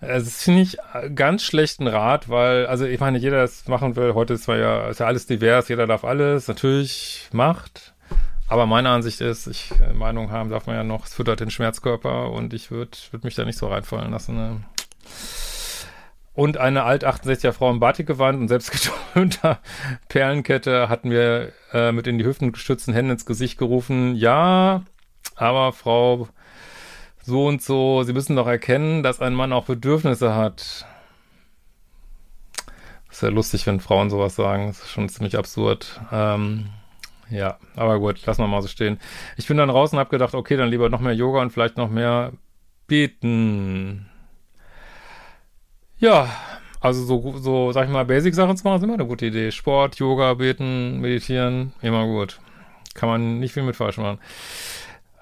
Es 0.00 0.42
finde 0.42 0.62
ich 0.62 0.78
ganz 1.14 1.42
schlechten 1.42 1.86
Rat, 1.86 2.28
weil, 2.30 2.66
also 2.66 2.86
ich 2.86 3.00
meine, 3.00 3.18
jeder 3.18 3.42
das 3.42 3.68
machen 3.68 3.96
will, 3.96 4.14
heute 4.14 4.34
ist 4.34 4.46
ja, 4.46 4.88
ist 4.88 5.00
ja 5.00 5.06
alles 5.06 5.26
divers, 5.26 5.68
jeder 5.68 5.86
darf 5.86 6.04
alles, 6.04 6.48
natürlich 6.48 7.28
macht. 7.32 7.92
Aber 8.48 8.66
meine 8.66 8.88
Ansicht 8.88 9.20
ist, 9.20 9.46
ich 9.46 9.70
äh, 9.80 9.92
Meinung 9.92 10.30
haben 10.30 10.50
darf 10.50 10.66
man 10.66 10.74
ja 10.74 10.84
noch, 10.84 11.06
es 11.06 11.14
füttert 11.14 11.40
den 11.40 11.50
Schmerzkörper 11.50 12.30
und 12.30 12.54
ich 12.54 12.70
würde 12.70 12.96
würd 13.10 13.24
mich 13.24 13.34
da 13.34 13.44
nicht 13.44 13.58
so 13.58 13.68
reinfallen 13.68 14.10
lassen. 14.10 14.36
Ne? 14.36 14.60
Und 16.34 16.58
eine 16.58 16.84
alt 16.84 17.06
68er 17.06 17.52
Frau 17.52 17.70
im 17.70 17.80
Batikgewand 17.80 18.38
und 18.38 18.48
selbstgetönter 18.48 19.58
Perlenkette 20.08 20.88
hat 20.88 21.04
mir 21.04 21.52
äh, 21.72 21.92
mit 21.92 22.06
in 22.06 22.18
die 22.18 22.24
Hüften 22.24 22.52
gestützten 22.52 22.94
Händen 22.94 23.12
ins 23.12 23.26
Gesicht 23.26 23.58
gerufen, 23.58 24.14
ja, 24.14 24.82
aber 25.36 25.72
Frau 25.72 26.28
so 27.22 27.46
und 27.46 27.62
so, 27.62 28.02
Sie 28.02 28.12
müssen 28.12 28.36
doch 28.36 28.46
erkennen, 28.46 29.02
dass 29.02 29.20
ein 29.20 29.34
Mann 29.34 29.52
auch 29.52 29.66
Bedürfnisse 29.66 30.34
hat. 30.34 30.86
Ist 33.10 33.22
ja 33.22 33.28
lustig, 33.28 33.66
wenn 33.66 33.80
Frauen 33.80 34.10
sowas 34.10 34.36
sagen. 34.36 34.68
Das 34.68 34.80
ist 34.80 34.90
schon 34.90 35.08
ziemlich 35.08 35.36
absurd. 35.36 36.00
Ähm, 36.12 36.70
ja, 37.28 37.58
aber 37.76 37.98
gut, 37.98 38.24
lassen 38.26 38.42
wir 38.42 38.48
mal 38.48 38.62
so 38.62 38.68
stehen. 38.68 38.98
Ich 39.36 39.46
bin 39.46 39.56
dann 39.56 39.70
raus 39.70 39.92
und 39.92 39.98
habe 39.98 40.10
gedacht, 40.10 40.34
okay, 40.34 40.56
dann 40.56 40.68
lieber 40.68 40.88
noch 40.88 41.00
mehr 41.00 41.12
Yoga 41.12 41.40
und 41.40 41.52
vielleicht 41.52 41.76
noch 41.76 41.90
mehr 41.90 42.32
beten. 42.86 44.09
Ja, 46.00 46.30
also 46.80 47.04
so, 47.04 47.38
so, 47.38 47.72
sag 47.72 47.84
ich 47.84 47.92
mal, 47.92 48.06
Basic-Sachen 48.06 48.56
zu 48.56 48.64
machen, 48.64 48.78
ist 48.78 48.84
immer 48.84 48.94
eine 48.94 49.06
gute 49.06 49.26
Idee. 49.26 49.52
Sport, 49.52 49.96
Yoga, 49.96 50.32
Beten, 50.32 50.98
Meditieren, 51.00 51.74
immer 51.82 52.06
gut. 52.06 52.40
Kann 52.94 53.10
man 53.10 53.38
nicht 53.38 53.52
viel 53.52 53.62
mit 53.62 53.76
falsch 53.76 53.98
machen. 53.98 54.18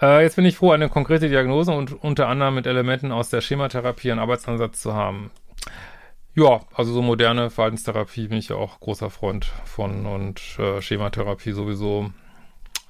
Äh, 0.01 0.23
jetzt 0.23 0.37
bin 0.37 0.45
ich 0.45 0.57
froh, 0.57 0.71
eine 0.71 0.89
konkrete 0.89 1.29
Diagnose 1.29 1.73
und 1.73 1.93
unter 2.05 2.29
anderem 2.29 2.55
mit 2.55 2.69
Elementen 2.69 3.11
aus 3.11 3.29
der 3.29 3.41
Schematherapie 3.41 4.13
einen 4.13 4.21
Arbeitsansatz 4.21 4.81
zu 4.81 4.95
haben. 4.95 5.33
Ja, 6.37 6.61
also 6.73 6.93
so 6.93 7.03
moderne 7.03 7.51
Verhaltenstherapie 7.51 8.29
bin 8.29 8.39
ich 8.39 8.51
ja 8.51 8.57
auch 8.57 8.79
großer 8.79 9.11
Freund 9.11 9.47
von 9.65 10.07
und 10.07 10.41
äh, 10.61 10.81
Schematherapie 10.81 11.51
sowieso. 11.51 12.13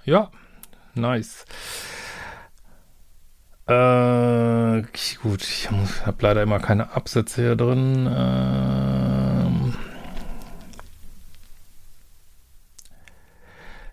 Ja, 0.04 0.30
nice. 0.94 1.46
Äh, 3.68 4.82
gut, 5.22 5.42
ich 5.42 5.68
habe 5.70 6.16
leider 6.20 6.42
immer 6.42 6.58
keine 6.58 6.92
Absätze 6.92 7.42
hier 7.42 7.54
drin. 7.54 8.08
Ähm, 8.10 9.74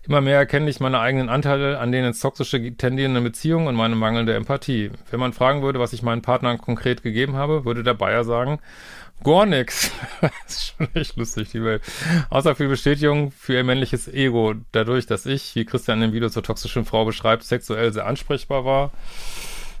immer 0.04 0.22
mehr 0.22 0.38
erkenne 0.38 0.70
ich 0.70 0.80
meine 0.80 1.00
eigenen 1.00 1.28
Anteile 1.28 1.78
an 1.78 1.92
denen 1.92 2.06
ins 2.06 2.20
Toxische 2.20 2.74
tendierenden 2.74 3.22
Beziehungen 3.22 3.66
und 3.66 3.74
meine 3.74 3.96
mangelnde 3.96 4.34
Empathie. 4.34 4.92
Wenn 5.10 5.20
man 5.20 5.34
fragen 5.34 5.60
würde, 5.60 5.78
was 5.78 5.92
ich 5.92 6.02
meinen 6.02 6.22
Partnern 6.22 6.56
konkret 6.56 7.02
gegeben 7.02 7.36
habe, 7.36 7.66
würde 7.66 7.82
der 7.82 7.92
Bayer 7.92 8.24
sagen, 8.24 8.60
gar 9.24 9.44
das 9.46 9.90
ist 10.46 10.74
schon 10.74 10.88
echt 10.94 11.16
lustig, 11.16 11.50
die 11.50 11.62
Welt. 11.62 11.82
Außer 12.30 12.54
für 12.54 12.68
Bestätigung 12.68 13.30
für 13.30 13.52
ihr 13.52 13.64
männliches 13.64 14.08
Ego, 14.08 14.54
dadurch, 14.72 15.04
dass 15.04 15.26
ich, 15.26 15.54
wie 15.54 15.66
Christian 15.66 16.00
im 16.00 16.14
Video 16.14 16.30
zur 16.30 16.42
toxischen 16.42 16.86
Frau 16.86 17.04
beschreibt, 17.04 17.42
sexuell 17.42 17.92
sehr 17.92 18.06
ansprechbar 18.06 18.64
war 18.64 18.92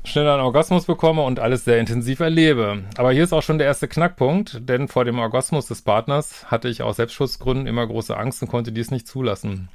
schneller 0.06 0.34
einen 0.34 0.42
Orgasmus 0.42 0.84
bekomme 0.84 1.22
und 1.22 1.40
alles 1.40 1.64
sehr 1.64 1.78
intensiv 1.78 2.20
erlebe. 2.20 2.84
Aber 2.96 3.12
hier 3.12 3.24
ist 3.24 3.32
auch 3.32 3.42
schon 3.42 3.58
der 3.58 3.66
erste 3.66 3.88
Knackpunkt, 3.88 4.68
denn 4.68 4.88
vor 4.88 5.04
dem 5.04 5.18
Orgasmus 5.18 5.66
des 5.66 5.82
Partners 5.82 6.50
hatte 6.50 6.68
ich 6.68 6.82
aus 6.82 6.96
Selbstschutzgründen 6.96 7.66
immer 7.66 7.86
große 7.86 8.16
Angst 8.16 8.42
und 8.42 8.48
konnte 8.48 8.72
dies 8.72 8.90
nicht 8.90 9.06
zulassen. 9.06 9.68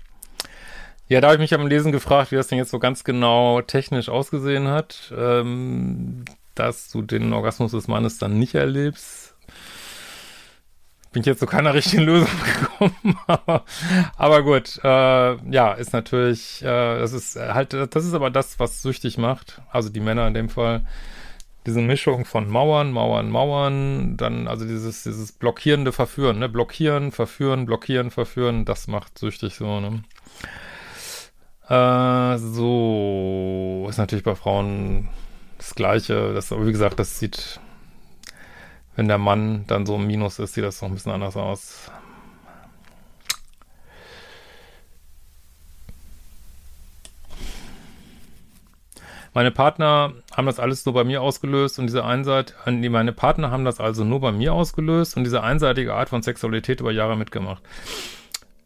Ja, 1.07 1.19
da 1.19 1.27
habe 1.27 1.35
ich 1.35 1.41
mich 1.41 1.53
am 1.53 1.67
Lesen 1.67 1.91
gefragt, 1.91 2.31
wie 2.31 2.37
das 2.37 2.47
denn 2.47 2.57
jetzt 2.57 2.71
so 2.71 2.79
ganz 2.79 3.03
genau 3.03 3.61
technisch 3.61 4.07
ausgesehen 4.09 4.69
hat, 4.69 5.13
ähm, 5.17 6.23
dass 6.55 6.89
du 6.89 7.01
den 7.01 7.33
Orgasmus 7.33 7.71
des 7.71 7.87
Mannes 7.87 8.17
dann 8.17 8.39
nicht 8.39 8.55
erlebst 8.55 9.35
bin 11.11 11.21
ich 11.21 11.25
jetzt 11.25 11.39
zu 11.39 11.45
keiner 11.45 11.73
richtigen 11.73 12.03
Lösung 12.03 12.29
gekommen. 12.59 13.17
aber, 13.27 13.63
aber 14.17 14.43
gut, 14.43 14.79
äh, 14.83 15.51
ja, 15.51 15.73
ist 15.73 15.93
natürlich, 15.93 16.61
äh, 16.63 16.99
das 16.99 17.13
ist 17.13 17.35
halt, 17.35 17.73
das 17.73 18.05
ist 18.05 18.13
aber 18.13 18.29
das, 18.29 18.59
was 18.59 18.81
süchtig 18.81 19.17
macht. 19.17 19.61
Also 19.71 19.89
die 19.89 19.99
Männer 19.99 20.27
in 20.27 20.33
dem 20.33 20.49
Fall. 20.49 20.85
Diese 21.67 21.81
Mischung 21.81 22.25
von 22.25 22.49
Mauern, 22.49 22.91
Mauern, 22.91 23.29
Mauern, 23.29 24.17
dann 24.17 24.47
also 24.47 24.65
dieses, 24.65 25.03
dieses 25.03 25.31
blockierende 25.31 25.91
Verführen, 25.91 26.39
ne? 26.39 26.49
Blockieren, 26.49 27.11
verführen, 27.11 27.67
blockieren, 27.67 28.09
verführen, 28.09 28.65
das 28.65 28.87
macht 28.87 29.19
süchtig 29.19 29.53
so, 29.55 29.79
ne? 29.79 30.01
Äh, 31.69 32.37
so, 32.39 33.85
ist 33.87 33.97
natürlich 33.97 34.23
bei 34.23 34.33
Frauen 34.33 35.09
das 35.59 35.75
Gleiche. 35.75 36.33
Das, 36.33 36.51
aber 36.51 36.65
wie 36.65 36.71
gesagt, 36.71 36.99
das 36.99 37.19
sieht 37.19 37.59
wenn 38.95 39.07
der 39.07 39.17
Mann 39.17 39.65
dann 39.67 39.85
so 39.85 39.95
im 39.95 40.07
Minus 40.07 40.39
ist, 40.39 40.53
sieht 40.53 40.63
das 40.63 40.81
noch 40.81 40.89
ein 40.89 40.95
bisschen 40.95 41.11
anders 41.11 41.37
aus. 41.37 41.91
Meine 49.33 49.51
Partner 49.51 50.13
haben 50.35 50.45
das 50.45 50.59
alles 50.59 50.85
nur 50.85 50.93
bei 50.93 51.05
mir 51.05 51.21
ausgelöst 51.21 51.79
und 51.79 51.87
diese 51.87 52.03
einseitige, 52.03 52.57
äh, 52.65 52.89
meine 52.89 53.13
Partner 53.13 53.49
haben 53.49 53.63
das 53.63 53.79
also 53.79 54.03
nur 54.03 54.19
bei 54.19 54.33
mir 54.33 54.53
ausgelöst 54.53 55.15
und 55.15 55.23
diese 55.23 55.41
einseitige 55.41 55.93
Art 55.93 56.09
von 56.09 56.21
Sexualität 56.21 56.81
über 56.81 56.91
Jahre 56.91 57.15
mitgemacht. 57.15 57.63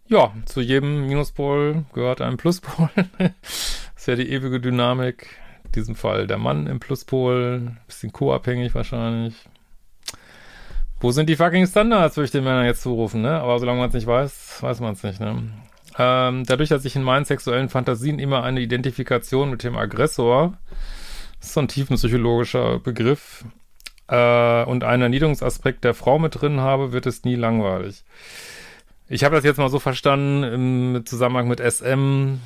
Ja, 0.08 0.34
zu 0.46 0.62
jedem 0.62 1.06
Minuspol 1.06 1.86
gehört 1.94 2.22
ein 2.22 2.38
Pluspol. 2.38 2.90
das 3.20 3.32
ist 3.96 4.08
ja 4.08 4.16
die 4.16 4.30
ewige 4.30 4.60
Dynamik. 4.60 5.28
In 5.66 5.72
diesem 5.74 5.96
Fall 5.96 6.26
der 6.26 6.38
Mann 6.38 6.68
im 6.68 6.80
Pluspol, 6.80 7.78
bisschen 7.86 8.12
co-abhängig 8.12 8.74
wahrscheinlich. 8.74 9.36
Wo 11.00 11.12
sind 11.12 11.30
die 11.30 11.36
fucking 11.36 11.68
Standards, 11.68 12.18
würde 12.18 12.26
ich 12.26 12.32
den 12.32 12.44
Männern 12.44 12.66
jetzt 12.66 12.82
zurufen, 12.82 13.22
ne? 13.22 13.40
Aber 13.42 13.60
solange 13.60 13.80
man 13.80 13.90
es 13.90 13.96
nicht 13.96 14.08
weiß, 14.08 14.60
weiß 14.62 14.80
man 14.80 14.94
es 14.94 15.04
nicht, 15.04 15.20
ne? 15.20 15.52
Ähm, 15.98 16.44
dadurch, 16.46 16.70
dass 16.70 16.86
ich 16.86 16.96
in 16.96 17.04
meinen 17.04 17.26
sexuellen 17.26 17.70
Fantasien 17.70 18.20
immer 18.20 18.44
eine 18.44 18.62
Identifikation 18.62 19.50
mit 19.50 19.64
dem 19.64 19.78
Aggressor, 19.78 20.58
das 21.40 21.48
ist 21.48 21.54
so 21.54 21.62
ein 21.62 21.68
tiefenpsychologischer 21.68 22.80
Begriff, 22.80 23.46
äh, 24.08 24.64
und 24.66 24.84
einen 24.84 25.04
Erniedrigungsaspekt 25.04 25.84
der 25.84 25.94
Frau 25.94 26.20
mit 26.20 26.42
drin 26.42 26.60
habe, 26.60 26.92
wird 26.92 27.06
es 27.06 27.24
nie 27.24 27.36
langweilig. 27.36 28.04
Ich 29.08 29.24
habe 29.24 29.36
das 29.36 29.46
jetzt 29.46 29.58
mal 29.58 29.70
so 29.70 29.80
verstanden 29.80 30.44
im 30.44 31.06
Zusammenhang 31.06 31.48
mit 31.48 31.60
SM, 31.60 32.40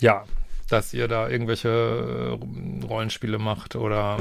ja, 0.00 0.24
dass 0.68 0.92
ihr 0.94 1.08
da 1.08 1.28
irgendwelche 1.28 1.68
äh, 1.68 2.84
Rollenspiele 2.86 3.38
macht 3.38 3.76
oder 3.76 4.18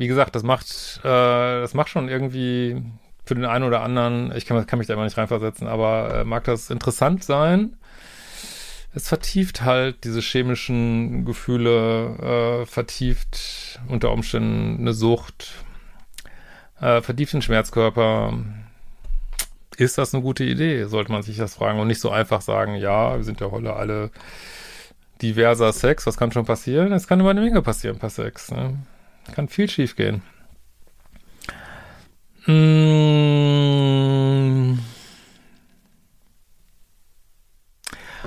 wie 0.00 0.08
gesagt, 0.08 0.34
das 0.34 0.42
macht, 0.42 0.66
äh, 1.04 1.60
das 1.60 1.74
macht 1.74 1.90
schon 1.90 2.08
irgendwie 2.08 2.82
für 3.26 3.34
den 3.34 3.44
einen 3.44 3.66
oder 3.66 3.82
anderen, 3.82 4.34
ich 4.34 4.46
kann, 4.46 4.66
kann 4.66 4.78
mich 4.78 4.88
da 4.88 4.94
immer 4.94 5.04
nicht 5.04 5.18
reinversetzen, 5.18 5.68
aber 5.68 6.20
äh, 6.20 6.24
mag 6.24 6.42
das 6.44 6.70
interessant 6.70 7.22
sein. 7.22 7.76
Es 8.94 9.08
vertieft 9.08 9.60
halt 9.60 10.04
diese 10.04 10.22
chemischen 10.22 11.26
Gefühle, 11.26 12.62
äh, 12.62 12.66
vertieft 12.66 13.78
unter 13.88 14.10
Umständen 14.10 14.80
eine 14.80 14.94
Sucht, 14.94 15.52
äh, 16.80 17.02
vertieft 17.02 17.34
den 17.34 17.42
Schmerzkörper. 17.42 18.32
Ist 19.76 19.98
das 19.98 20.14
eine 20.14 20.22
gute 20.22 20.44
Idee? 20.44 20.84
Sollte 20.84 21.12
man 21.12 21.22
sich 21.22 21.36
das 21.36 21.56
fragen 21.56 21.78
und 21.78 21.88
nicht 21.88 22.00
so 22.00 22.08
einfach 22.08 22.40
sagen, 22.40 22.74
ja, 22.74 23.16
wir 23.16 23.24
sind 23.24 23.42
ja 23.42 23.50
heute 23.50 23.74
alle 23.74 24.10
diverser 25.20 25.74
Sex, 25.74 26.06
was 26.06 26.16
kann 26.16 26.32
schon 26.32 26.46
passieren? 26.46 26.90
Es 26.92 27.06
kann 27.06 27.20
immer 27.20 27.30
eine 27.30 27.42
Menge 27.42 27.60
passieren 27.60 27.98
per 27.98 28.08
Sex. 28.08 28.50
Ne? 28.50 28.78
Kann 29.34 29.48
viel 29.48 29.68
schief 29.68 29.96
gehen. 29.96 30.22
Mmh. 32.46 33.70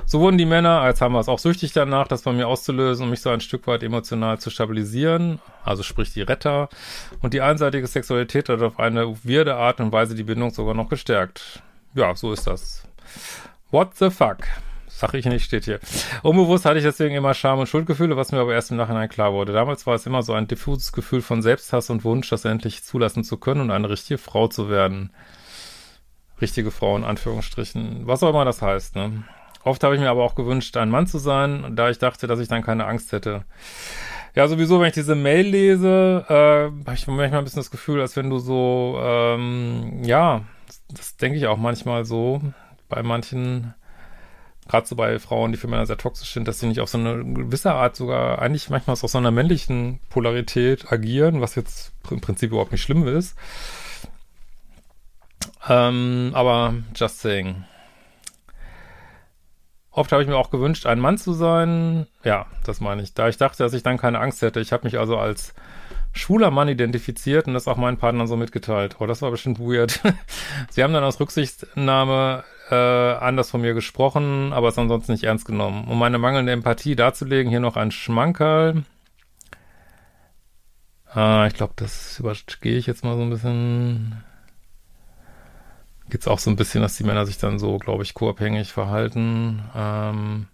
So 0.06 0.20
wurden 0.20 0.38
die 0.38 0.46
Männer, 0.46 0.82
als 0.82 1.02
haben 1.02 1.14
wir 1.14 1.20
es 1.22 1.28
auch 1.28 1.40
süchtig 1.40 1.74
danach, 1.74 2.08
das 2.08 2.22
bei 2.22 2.32
mir 2.32 2.48
auszulösen 2.48 3.06
und 3.06 3.10
mich 3.10 3.22
so 3.22 3.32
ein 3.32 3.42
Stück 3.42 3.66
weit 3.66 3.82
emotional 3.82 4.38
zu 4.40 4.52
stabilisieren, 4.52 5.40
also 5.64 5.82
sprich 5.82 6.14
die 6.14 6.22
Retter. 6.22 6.70
Und 7.22 7.34
die 7.34 7.42
einseitige 7.42 7.88
Sexualität 7.88 8.48
hat 8.48 8.62
auf 8.62 8.80
eine 8.80 9.08
weirde 9.24 9.56
Art 9.56 9.80
und 9.80 9.92
Weise 9.92 10.14
die 10.14 10.24
Bindung 10.24 10.52
sogar 10.52 10.76
noch 10.76 10.88
gestärkt. 10.88 11.64
Ja, 11.96 12.16
so 12.16 12.32
ist 12.32 12.46
das. 12.46 12.88
What 13.72 13.98
the 13.98 14.12
fuck? 14.12 14.38
Sag 14.96 15.16
ich 15.16 15.26
nicht, 15.26 15.44
steht 15.44 15.66
hier. 15.66 15.80
Unbewusst 16.22 16.66
hatte 16.66 16.78
ich 16.78 16.86
deswegen 16.86 17.16
immer 17.16 17.34
Scham 17.34 17.60
und 17.60 17.68
Schuldgefühle, 17.68 18.16
was 18.16 18.32
mir 18.32 18.40
aber 18.40 18.54
erst 18.54 18.72
im 18.72 18.78
Nachhinein 18.78 19.10
klar 19.10 19.34
wurde. 19.34 19.52
Damals 19.52 19.88
war 19.88 19.96
es 19.96 20.06
immer 20.06 20.22
so 20.22 20.34
ein 20.34 20.48
diffuses 20.48 20.92
Gefühl 20.92 21.22
von 21.22 21.42
Selbsthass 21.42 21.90
und 21.90 22.04
Wunsch, 22.04 22.30
das 22.30 22.46
endlich 22.46 22.84
zulassen 22.84 23.24
zu 23.24 23.38
können 23.38 23.62
und 23.62 23.72
eine 23.72 23.90
richtige 23.90 24.20
Frau 24.20 24.48
zu 24.48 24.70
werden. 24.70 25.12
Richtige 26.40 26.72
Frau 26.72 26.96
in 26.96 27.04
Anführungsstrichen. 27.04 28.06
Was 28.06 28.22
auch 28.22 28.30
immer 28.30 28.46
das 28.46 28.62
heißt, 28.62 28.96
ne? 28.96 29.24
Oft 29.64 29.84
habe 29.84 29.96
ich 29.96 30.02
mir 30.02 30.10
aber 30.10 30.24
auch 30.24 30.36
gewünscht, 30.36 30.76
ein 30.78 30.90
Mann 30.90 31.08
zu 31.08 31.18
sein, 31.18 31.76
da 31.76 31.90
ich 31.90 31.98
dachte, 31.98 32.28
dass 32.28 32.40
ich 32.40 32.48
dann 32.48 32.64
keine 32.64 32.86
Angst 32.86 33.14
hätte. 33.14 33.46
Ja, 34.36 34.48
sowieso, 34.48 34.80
wenn 34.80 34.88
ich 34.88 34.94
diese 34.94 35.16
Mail 35.16 35.48
lese, 35.48 36.26
äh, 36.28 36.34
habe 36.86 36.96
ich 36.96 37.08
manchmal 37.08 37.40
ein 37.40 37.44
bisschen 37.44 37.60
das 37.60 37.72
Gefühl, 37.72 38.02
als 38.02 38.16
wenn 38.16 38.30
du 38.30 38.40
so, 38.40 39.00
ähm, 39.02 40.04
ja, 40.04 40.42
das 40.90 41.18
denke 41.18 41.38
ich 41.38 41.48
auch 41.48 41.58
manchmal 41.58 42.04
so 42.04 42.42
bei 42.90 43.04
manchen 43.04 43.74
gerade 44.68 44.88
so 44.88 44.96
bei 44.96 45.20
Frauen, 45.20 45.52
die 45.52 45.58
für 45.58 45.68
Männer 45.68 45.86
sehr 45.86 45.98
toxisch 45.98 46.34
sind, 46.34 46.48
dass 46.48 46.60
sie 46.60 46.68
nicht 46.68 46.80
auf 46.80 46.90
so 46.90 46.98
eine 46.98 47.24
gewisse 47.24 47.74
Art 47.74 47.96
sogar 47.96 48.40
eigentlich 48.40 48.70
manchmal 48.70 48.94
aus 48.94 49.02
so 49.12 49.18
einer 49.18 49.32
männlichen 49.32 50.00
Polarität 50.10 50.92
agieren, 50.92 51.42
was 51.42 51.56
jetzt 51.56 51.92
im 52.10 52.22
Prinzip 52.22 52.52
überhaupt 52.52 52.72
nicht 52.72 52.82
schlimm 52.82 53.08
ist. 53.08 53.38
Ähm, 55.68 56.32
aber 56.34 56.76
just 56.96 57.20
saying. 57.20 57.66
Oft 59.92 60.12
habe 60.12 60.24
ich 60.24 60.28
mir 60.28 60.38
auch 60.38 60.50
gewünscht, 60.50 60.88
ein 60.88 61.00
Mann 61.00 61.18
zu 61.18 61.34
sein. 61.34 62.08
Ja, 62.24 62.48
das 62.66 62.82
meine 62.82 63.04
ich. 63.04 63.14
Da 63.14 63.30
ich 63.30 63.38
dachte, 63.38 63.64
dass 63.64 63.74
ich 63.74 63.84
dann 63.84 63.98
keine 63.98 64.20
Angst 64.20 64.42
hätte. 64.42 64.60
Ich 64.60 64.72
habe 64.72 64.86
mich 64.86 64.98
also 64.98 65.18
als 65.18 65.54
schwuler 66.14 66.52
Mann 66.52 66.68
identifiziert 66.68 67.48
und 67.48 67.54
das 67.54 67.68
auch 67.68 67.78
meinen 67.78 67.98
Partnern 67.98 68.28
so 68.28 68.36
mitgeteilt. 68.36 68.98
Oh, 69.00 69.06
das 69.06 69.22
war 69.22 69.30
bestimmt 69.30 69.60
weird. 69.60 70.00
Sie 70.70 70.84
haben 70.84 70.94
dann 70.94 71.04
aus 71.04 71.20
Rücksichtnahme 71.20 72.44
äh, 72.70 72.76
anders 72.76 73.52
von 73.52 73.62
mir 73.62 73.74
gesprochen, 73.74 74.54
aber 74.54 74.70
es 74.70 74.78
ansonsten 74.78 75.12
nicht 75.12 75.24
ernst 75.24 75.46
genommen. 75.46 75.88
Um 75.88 76.00
meine 76.00 76.18
mangelnde 76.18 76.52
Empathie 76.52 76.96
darzulegen, 76.96 77.50
hier 77.50 77.60
noch 77.60 77.76
ein 77.76 77.92
Schmankerl. 77.92 78.84
Ah, 81.14 81.46
ich 81.48 81.54
glaube, 81.54 81.74
das 81.76 82.20
übergehe 82.20 82.78
ich 82.78 82.88
jetzt 82.88 83.04
mal 83.04 83.16
so 83.16 83.22
ein 83.22 83.30
bisschen. 83.30 84.24
Geht's 86.10 86.28
auch 86.28 86.40
so 86.40 86.50
ein 86.50 86.56
bisschen, 86.56 86.82
dass 86.82 86.98
die 86.98 87.04
Männer 87.04 87.26
sich 87.26 87.38
dann 87.38 87.60
so, 87.60 87.78
glaube 87.78 88.04
ich, 88.04 88.14
co-abhängig 88.14 88.72
verhalten. 88.72 89.64
Ähm, 89.76 90.48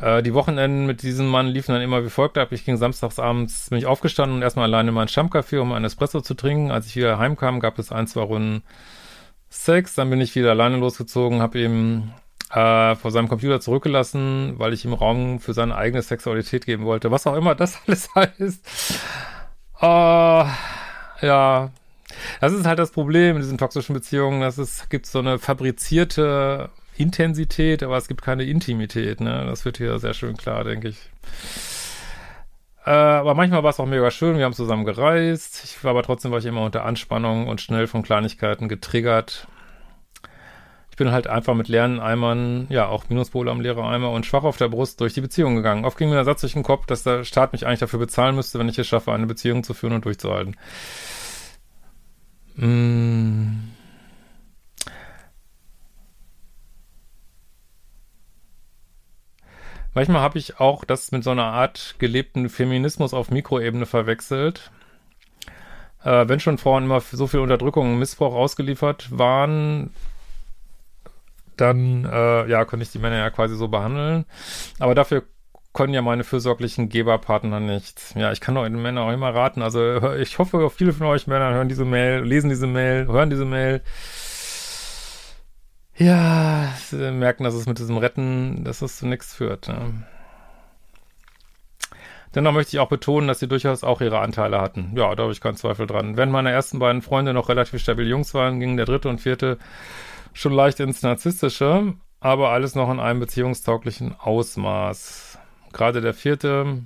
äh, 0.00 0.22
die 0.22 0.34
Wochenenden 0.34 0.86
mit 0.86 1.02
diesem 1.02 1.26
Mann 1.26 1.46
liefen 1.46 1.72
dann 1.72 1.82
immer 1.82 2.04
wie 2.04 2.10
folgt 2.10 2.38
ab. 2.38 2.52
Ich 2.52 2.64
ging 2.64 2.76
samstagsabends, 2.76 3.70
bin 3.70 3.78
ich 3.78 3.86
aufgestanden 3.86 4.36
und 4.36 4.42
erstmal 4.42 4.66
alleine 4.66 4.90
in 4.90 4.94
mein 4.94 5.08
Stammcafé, 5.08 5.58
um 5.58 5.72
einen 5.72 5.84
Espresso 5.84 6.20
zu 6.20 6.34
trinken. 6.34 6.70
Als 6.70 6.86
ich 6.86 6.96
wieder 6.96 7.18
heimkam, 7.18 7.60
gab 7.60 7.78
es 7.78 7.92
ein, 7.92 8.06
zwei 8.06 8.22
Runden 8.22 8.62
Sex. 9.50 9.94
Dann 9.94 10.10
bin 10.10 10.20
ich 10.20 10.34
wieder 10.34 10.50
alleine 10.50 10.76
losgezogen, 10.76 11.40
habe 11.40 11.60
ihm 11.60 12.10
äh, 12.50 12.94
vor 12.96 13.10
seinem 13.10 13.28
Computer 13.28 13.60
zurückgelassen, 13.60 14.54
weil 14.56 14.72
ich 14.72 14.84
ihm 14.84 14.92
Raum 14.92 15.40
für 15.40 15.54
seine 15.54 15.76
eigene 15.76 16.02
Sexualität 16.02 16.66
geben 16.66 16.84
wollte. 16.84 17.10
Was 17.10 17.26
auch 17.26 17.36
immer 17.36 17.54
das 17.54 17.78
alles 17.86 18.14
heißt. 18.14 19.00
Uh, 19.80 20.44
ja, 21.22 21.70
das 22.40 22.52
ist 22.52 22.66
halt 22.66 22.78
das 22.78 22.90
Problem 22.90 23.36
in 23.36 23.42
diesen 23.42 23.58
toxischen 23.58 23.94
Beziehungen, 23.94 24.40
dass 24.40 24.58
es 24.58 24.88
gibt 24.88 25.06
so 25.06 25.20
eine 25.20 25.38
fabrizierte 25.38 26.70
Intensität, 26.96 27.82
aber 27.82 27.96
es 27.96 28.08
gibt 28.08 28.22
keine 28.22 28.44
Intimität. 28.44 29.20
Ne? 29.20 29.46
Das 29.46 29.64
wird 29.64 29.78
hier 29.78 29.98
sehr 29.98 30.14
schön 30.14 30.36
klar, 30.36 30.64
denke 30.64 30.88
ich. 30.88 30.98
Äh, 32.88 32.90
aber 32.90 33.34
manchmal 33.34 33.62
war 33.62 33.68
es 33.68 33.80
auch 33.80 33.86
mega 33.86 34.10
schön. 34.10 34.38
Wir 34.38 34.46
haben 34.46 34.54
zusammen 34.54 34.86
gereist. 34.86 35.60
Ich 35.64 35.84
war 35.84 35.90
aber 35.90 36.02
trotzdem 36.02 36.30
war 36.30 36.38
ich 36.38 36.46
immer 36.46 36.62
unter 36.62 36.86
Anspannung 36.86 37.46
und 37.46 37.60
schnell 37.60 37.86
von 37.86 38.02
Kleinigkeiten 38.02 38.66
getriggert. 38.66 39.46
Ich 40.90 40.96
bin 40.96 41.12
halt 41.12 41.26
einfach 41.26 41.54
mit 41.54 41.68
leeren 41.68 42.00
Eimern, 42.00 42.66
ja, 42.70 42.88
auch 42.88 43.10
Minuspole 43.10 43.50
am 43.50 43.60
leeren 43.60 43.84
Eimer 43.84 44.10
und 44.10 44.24
schwach 44.24 44.42
auf 44.42 44.56
der 44.56 44.68
Brust 44.68 45.02
durch 45.02 45.12
die 45.12 45.20
Beziehung 45.20 45.54
gegangen. 45.54 45.84
Oft 45.84 45.98
ging 45.98 46.08
mir 46.08 46.14
der 46.14 46.24
Satz 46.24 46.40
durch 46.40 46.54
den 46.54 46.62
Kopf, 46.62 46.86
dass 46.86 47.02
der 47.02 47.24
Staat 47.24 47.52
mich 47.52 47.66
eigentlich 47.66 47.80
dafür 47.80 47.98
bezahlen 47.98 48.34
müsste, 48.34 48.58
wenn 48.58 48.70
ich 48.70 48.78
es 48.78 48.86
schaffe, 48.86 49.12
eine 49.12 49.26
Beziehung 49.26 49.64
zu 49.64 49.74
führen 49.74 49.92
und 49.92 50.06
durchzuhalten. 50.06 50.56
Mmh. 52.56 53.77
Manchmal 59.98 60.22
habe 60.22 60.38
ich 60.38 60.60
auch 60.60 60.84
das 60.84 61.10
mit 61.10 61.24
so 61.24 61.30
einer 61.32 61.46
Art 61.46 61.96
gelebten 61.98 62.48
Feminismus 62.50 63.12
auf 63.12 63.32
Mikroebene 63.32 63.84
verwechselt. 63.84 64.70
Äh, 66.04 66.28
wenn 66.28 66.38
schon 66.38 66.56
Frauen 66.56 66.84
immer 66.84 67.00
so 67.00 67.26
viel 67.26 67.40
Unterdrückung 67.40 67.94
und 67.94 67.98
Missbrauch 67.98 68.32
ausgeliefert 68.32 69.08
waren, 69.10 69.90
dann 71.56 72.04
äh, 72.04 72.48
ja, 72.48 72.64
könnte 72.64 72.84
ich 72.84 72.92
die 72.92 73.00
Männer 73.00 73.16
ja 73.16 73.30
quasi 73.30 73.56
so 73.56 73.66
behandeln. 73.66 74.24
Aber 74.78 74.94
dafür 74.94 75.24
können 75.72 75.94
ja 75.94 76.02
meine 76.02 76.22
fürsorglichen 76.22 76.90
Geberpartner 76.90 77.58
nicht. 77.58 78.14
Ja, 78.14 78.30
ich 78.30 78.40
kann 78.40 78.54
doch 78.54 78.62
den 78.62 78.80
Männern 78.80 79.08
auch 79.08 79.12
immer 79.12 79.34
raten. 79.34 79.62
Also 79.62 80.12
ich 80.12 80.38
hoffe, 80.38 80.70
viele 80.70 80.92
von 80.92 81.08
euch 81.08 81.26
Männern 81.26 81.54
hören 81.54 81.68
diese 81.68 81.84
Mail, 81.84 82.22
lesen 82.22 82.50
diese 82.50 82.68
Mail, 82.68 83.08
hören 83.08 83.30
diese 83.30 83.44
Mail 83.44 83.82
ja, 85.98 86.72
sie 86.76 87.10
merken, 87.12 87.44
dass 87.44 87.54
es 87.54 87.66
mit 87.66 87.78
diesem 87.78 87.98
Retten, 87.98 88.64
dass 88.64 88.82
es 88.82 88.98
zu 88.98 89.06
nichts 89.06 89.34
führt. 89.34 89.68
Ne? 89.68 90.06
Dennoch 92.34 92.52
möchte 92.52 92.76
ich 92.76 92.80
auch 92.80 92.88
betonen, 92.88 93.26
dass 93.26 93.40
sie 93.40 93.48
durchaus 93.48 93.82
auch 93.82 94.00
ihre 94.00 94.20
Anteile 94.20 94.60
hatten. 94.60 94.92
Ja, 94.94 95.14
da 95.14 95.24
habe 95.24 95.32
ich 95.32 95.40
keinen 95.40 95.56
Zweifel 95.56 95.86
dran. 95.86 96.16
Während 96.16 96.32
meine 96.32 96.50
ersten 96.50 96.78
beiden 96.78 97.02
Freunde 97.02 97.32
noch 97.32 97.48
relativ 97.48 97.80
stabil 97.80 98.06
Jungs 98.06 98.34
waren, 98.34 98.60
ging 98.60 98.76
der 98.76 98.86
dritte 98.86 99.08
und 99.08 99.20
vierte 99.20 99.58
schon 100.34 100.52
leicht 100.52 100.78
ins 100.78 101.02
Narzisstische, 101.02 101.94
aber 102.20 102.50
alles 102.50 102.74
noch 102.74 102.90
in 102.90 103.00
einem 103.00 103.20
beziehungstauglichen 103.20 104.14
Ausmaß. 104.18 105.38
Gerade 105.72 106.00
der 106.00 106.14
vierte, 106.14 106.82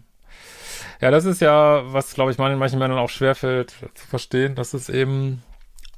ja, 1.01 1.11
das 1.11 1.25
ist 1.25 1.41
ja, 1.41 1.83
was, 1.93 2.15
glaube 2.15 2.31
ich, 2.31 2.39
manchen 2.39 2.79
Männern 2.79 2.99
auch 2.99 3.11
schwerfällt 3.11 3.75
zu 3.95 4.07
verstehen, 4.07 4.55
dass 4.55 4.75
es 4.75 4.89
eben 4.89 5.43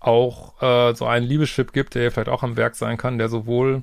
auch 0.04 0.60
äh, 0.62 0.94
so 0.94 1.06
einen 1.06 1.26
Liebeschip 1.26 1.72
gibt, 1.72 1.94
der 1.94 2.10
vielleicht 2.10 2.28
auch 2.28 2.42
am 2.42 2.56
Werk 2.56 2.74
sein 2.74 2.96
kann, 2.96 3.18
der 3.18 3.28
sowohl 3.28 3.82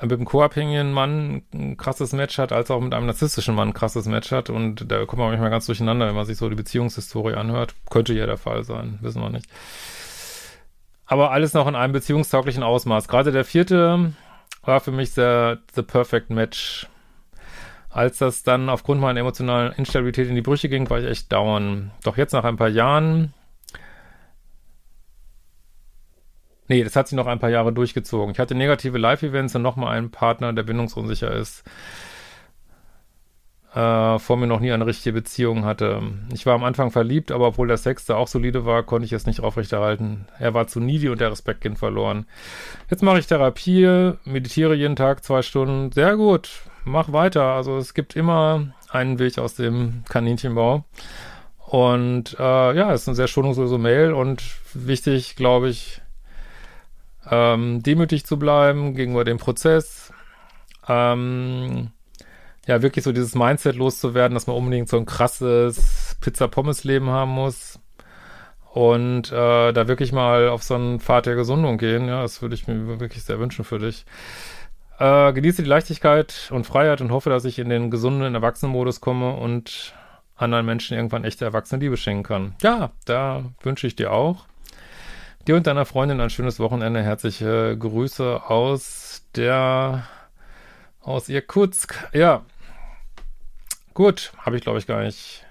mit 0.00 0.12
einem 0.12 0.24
co-abhängigen 0.24 0.92
Mann 0.92 1.42
ein 1.52 1.76
krasses 1.76 2.12
Match 2.12 2.38
hat, 2.38 2.52
als 2.52 2.70
auch 2.70 2.80
mit 2.80 2.94
einem 2.94 3.06
narzisstischen 3.06 3.54
Mann 3.54 3.68
ein 3.68 3.74
krasses 3.74 4.06
Match 4.06 4.30
hat. 4.30 4.48
Und 4.48 4.90
da 4.90 5.04
kommt 5.06 5.18
man 5.18 5.30
manchmal 5.30 5.50
ganz 5.50 5.66
durcheinander, 5.66 6.06
wenn 6.06 6.14
man 6.14 6.26
sich 6.26 6.36
so 6.36 6.48
die 6.48 6.54
Beziehungshistorie 6.54 7.34
anhört. 7.34 7.74
Könnte 7.90 8.14
ja 8.14 8.26
der 8.26 8.36
Fall 8.36 8.62
sein, 8.62 8.98
wissen 9.00 9.20
wir 9.20 9.30
nicht. 9.30 9.46
Aber 11.06 11.32
alles 11.32 11.54
noch 11.54 11.66
in 11.66 11.74
einem 11.74 11.92
beziehungstauglichen 11.92 12.62
Ausmaß. 12.62 13.08
Gerade 13.08 13.32
der 13.32 13.44
vierte 13.44 14.12
war 14.62 14.80
für 14.80 14.92
mich 14.92 15.14
der 15.14 15.58
the 15.74 15.82
perfect 15.82 16.30
match. 16.30 16.86
Als 17.90 18.18
das 18.18 18.42
dann 18.42 18.68
aufgrund 18.68 19.00
meiner 19.00 19.18
emotionalen 19.18 19.72
Instabilität 19.72 20.28
in 20.28 20.34
die 20.34 20.42
Brüche 20.42 20.68
ging, 20.68 20.88
war 20.90 21.00
ich 21.00 21.06
echt 21.06 21.32
down. 21.32 21.90
Doch 22.04 22.16
jetzt 22.16 22.32
nach 22.32 22.44
ein 22.44 22.56
paar 22.56 22.68
Jahren 22.68 23.32
Nee, 26.68 26.84
das 26.84 26.96
hat 26.96 27.08
sich 27.08 27.16
noch 27.16 27.26
ein 27.26 27.38
paar 27.38 27.50
Jahre 27.50 27.72
durchgezogen. 27.72 28.32
Ich 28.32 28.38
hatte 28.38 28.54
negative 28.54 28.98
Live-Events 28.98 29.56
und 29.56 29.62
nochmal 29.62 29.96
einen 29.96 30.10
Partner, 30.10 30.52
der 30.52 30.62
bindungsunsicher 30.62 31.32
ist. 31.32 31.64
Äh, 33.74 34.18
vor 34.18 34.36
mir 34.36 34.46
noch 34.46 34.60
nie 34.60 34.72
eine 34.72 34.86
richtige 34.86 35.12
Beziehung 35.12 35.64
hatte. 35.64 36.02
Ich 36.32 36.46
war 36.46 36.54
am 36.54 36.64
Anfang 36.64 36.90
verliebt, 36.90 37.30
aber 37.30 37.48
obwohl 37.48 37.68
der 37.68 37.76
Sex 37.76 38.06
da 38.06 38.16
auch 38.16 38.28
solide 38.28 38.64
war, 38.64 38.82
konnte 38.82 39.04
ich 39.06 39.12
es 39.12 39.26
nicht 39.26 39.40
aufrechterhalten. 39.40 40.26
Er 40.38 40.54
war 40.54 40.66
zu 40.66 40.80
needy 40.80 41.08
und 41.08 41.20
der 41.20 41.30
Respekt 41.30 41.60
ging 41.60 41.76
verloren. 41.76 42.26
Jetzt 42.90 43.02
mache 43.02 43.18
ich 43.18 43.26
Therapie, 43.26 44.12
meditiere 44.24 44.74
jeden 44.74 44.96
Tag 44.96 45.22
zwei 45.22 45.42
Stunden. 45.42 45.92
Sehr 45.92 46.16
gut, 46.16 46.50
mach 46.84 47.12
weiter. 47.12 47.44
Also 47.44 47.76
es 47.76 47.92
gibt 47.92 48.16
immer 48.16 48.72
einen 48.90 49.18
Weg 49.18 49.38
aus 49.38 49.54
dem 49.54 50.02
Kaninchenbau. 50.08 50.84
Und 51.58 52.36
äh, 52.38 52.74
ja, 52.74 52.92
es 52.92 53.02
ist 53.02 53.08
eine 53.08 53.16
sehr 53.16 53.28
schonungslose 53.28 53.76
Mail 53.76 54.14
und 54.14 54.42
wichtig, 54.72 55.36
glaube 55.36 55.68
ich, 55.68 56.00
ähm, 57.30 57.82
demütig 57.82 58.24
zu 58.26 58.38
bleiben 58.38 58.94
gegenüber 58.94 59.24
dem 59.24 59.38
Prozess, 59.38 60.12
ähm, 60.88 61.90
ja, 62.66 62.82
wirklich 62.82 63.04
so 63.04 63.12
dieses 63.12 63.34
Mindset 63.34 63.76
loszuwerden, 63.76 64.34
dass 64.34 64.46
man 64.46 64.56
unbedingt 64.56 64.88
so 64.88 64.98
ein 64.98 65.06
krasses 65.06 66.16
Pizza-Pommes-Leben 66.20 67.08
haben 67.08 67.30
muss 67.30 67.80
und 68.72 69.32
äh, 69.32 69.72
da 69.72 69.88
wirklich 69.88 70.12
mal 70.12 70.48
auf 70.48 70.62
so 70.62 70.74
einen 70.74 71.00
Pfad 71.00 71.26
der 71.26 71.34
Gesundung 71.34 71.78
gehen, 71.78 72.08
ja, 72.08 72.22
das 72.22 72.42
würde 72.42 72.54
ich 72.54 72.68
mir 72.68 73.00
wirklich 73.00 73.24
sehr 73.24 73.38
wünschen 73.38 73.64
für 73.64 73.78
dich. 73.78 74.04
Äh, 74.98 75.32
genieße 75.32 75.62
die 75.62 75.68
Leichtigkeit 75.68 76.50
und 76.52 76.66
Freiheit 76.66 77.00
und 77.00 77.10
hoffe, 77.10 77.30
dass 77.30 77.44
ich 77.44 77.58
in 77.58 77.68
den 77.68 77.90
gesunden 77.90 78.34
Erwachsenenmodus 78.34 79.00
komme 79.00 79.34
und 79.34 79.94
anderen 80.36 80.66
Menschen 80.66 80.96
irgendwann 80.96 81.24
echte 81.24 81.44
erwachsene 81.44 81.80
Liebe 81.80 81.96
schenken 81.96 82.22
kann. 82.22 82.54
Ja, 82.62 82.90
da 83.04 83.44
wünsche 83.62 83.86
ich 83.86 83.96
dir 83.96 84.12
auch. 84.12 84.46
Dir 85.48 85.56
und 85.56 85.66
deiner 85.66 85.86
Freundin 85.86 86.20
ein 86.20 86.28
schönes 86.28 86.60
Wochenende. 86.60 87.02
Herzliche 87.02 87.74
Grüße 87.78 88.50
aus 88.50 89.22
der, 89.34 90.06
aus 91.00 91.30
Irkutsk. 91.30 91.94
Ja, 92.12 92.42
gut, 93.94 94.34
habe 94.36 94.58
ich 94.58 94.62
glaube 94.62 94.78
ich 94.78 94.86
gar 94.86 95.00
nicht 95.00 95.46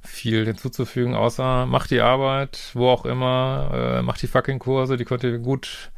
viel 0.00 0.46
hinzuzufügen, 0.46 1.16
außer 1.16 1.66
mach 1.66 1.88
die 1.88 2.00
Arbeit, 2.00 2.70
wo 2.74 2.88
auch 2.88 3.04
immer, 3.04 3.96
äh, 3.98 4.02
mach 4.02 4.16
die 4.16 4.28
fucking 4.28 4.60
Kurse, 4.60 4.96
die 4.96 5.04
könnt 5.04 5.24
ihr 5.24 5.36
gut 5.38 5.90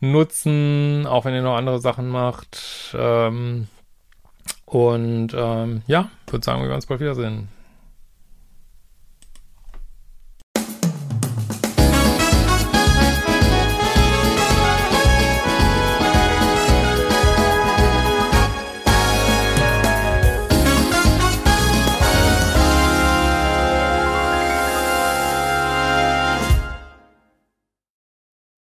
nutzen, 0.00 1.06
auch 1.06 1.26
wenn 1.26 1.34
ihr 1.34 1.42
noch 1.42 1.58
andere 1.58 1.78
Sachen 1.78 2.08
macht. 2.08 2.96
Ähm, 2.98 3.68
und 4.64 5.34
ähm, 5.34 5.82
ja, 5.86 6.08
würde 6.28 6.42
sagen, 6.42 6.62
wir 6.62 6.68
werden 6.68 6.76
uns 6.76 6.86
bald 6.86 7.00
wiedersehen. 7.00 7.48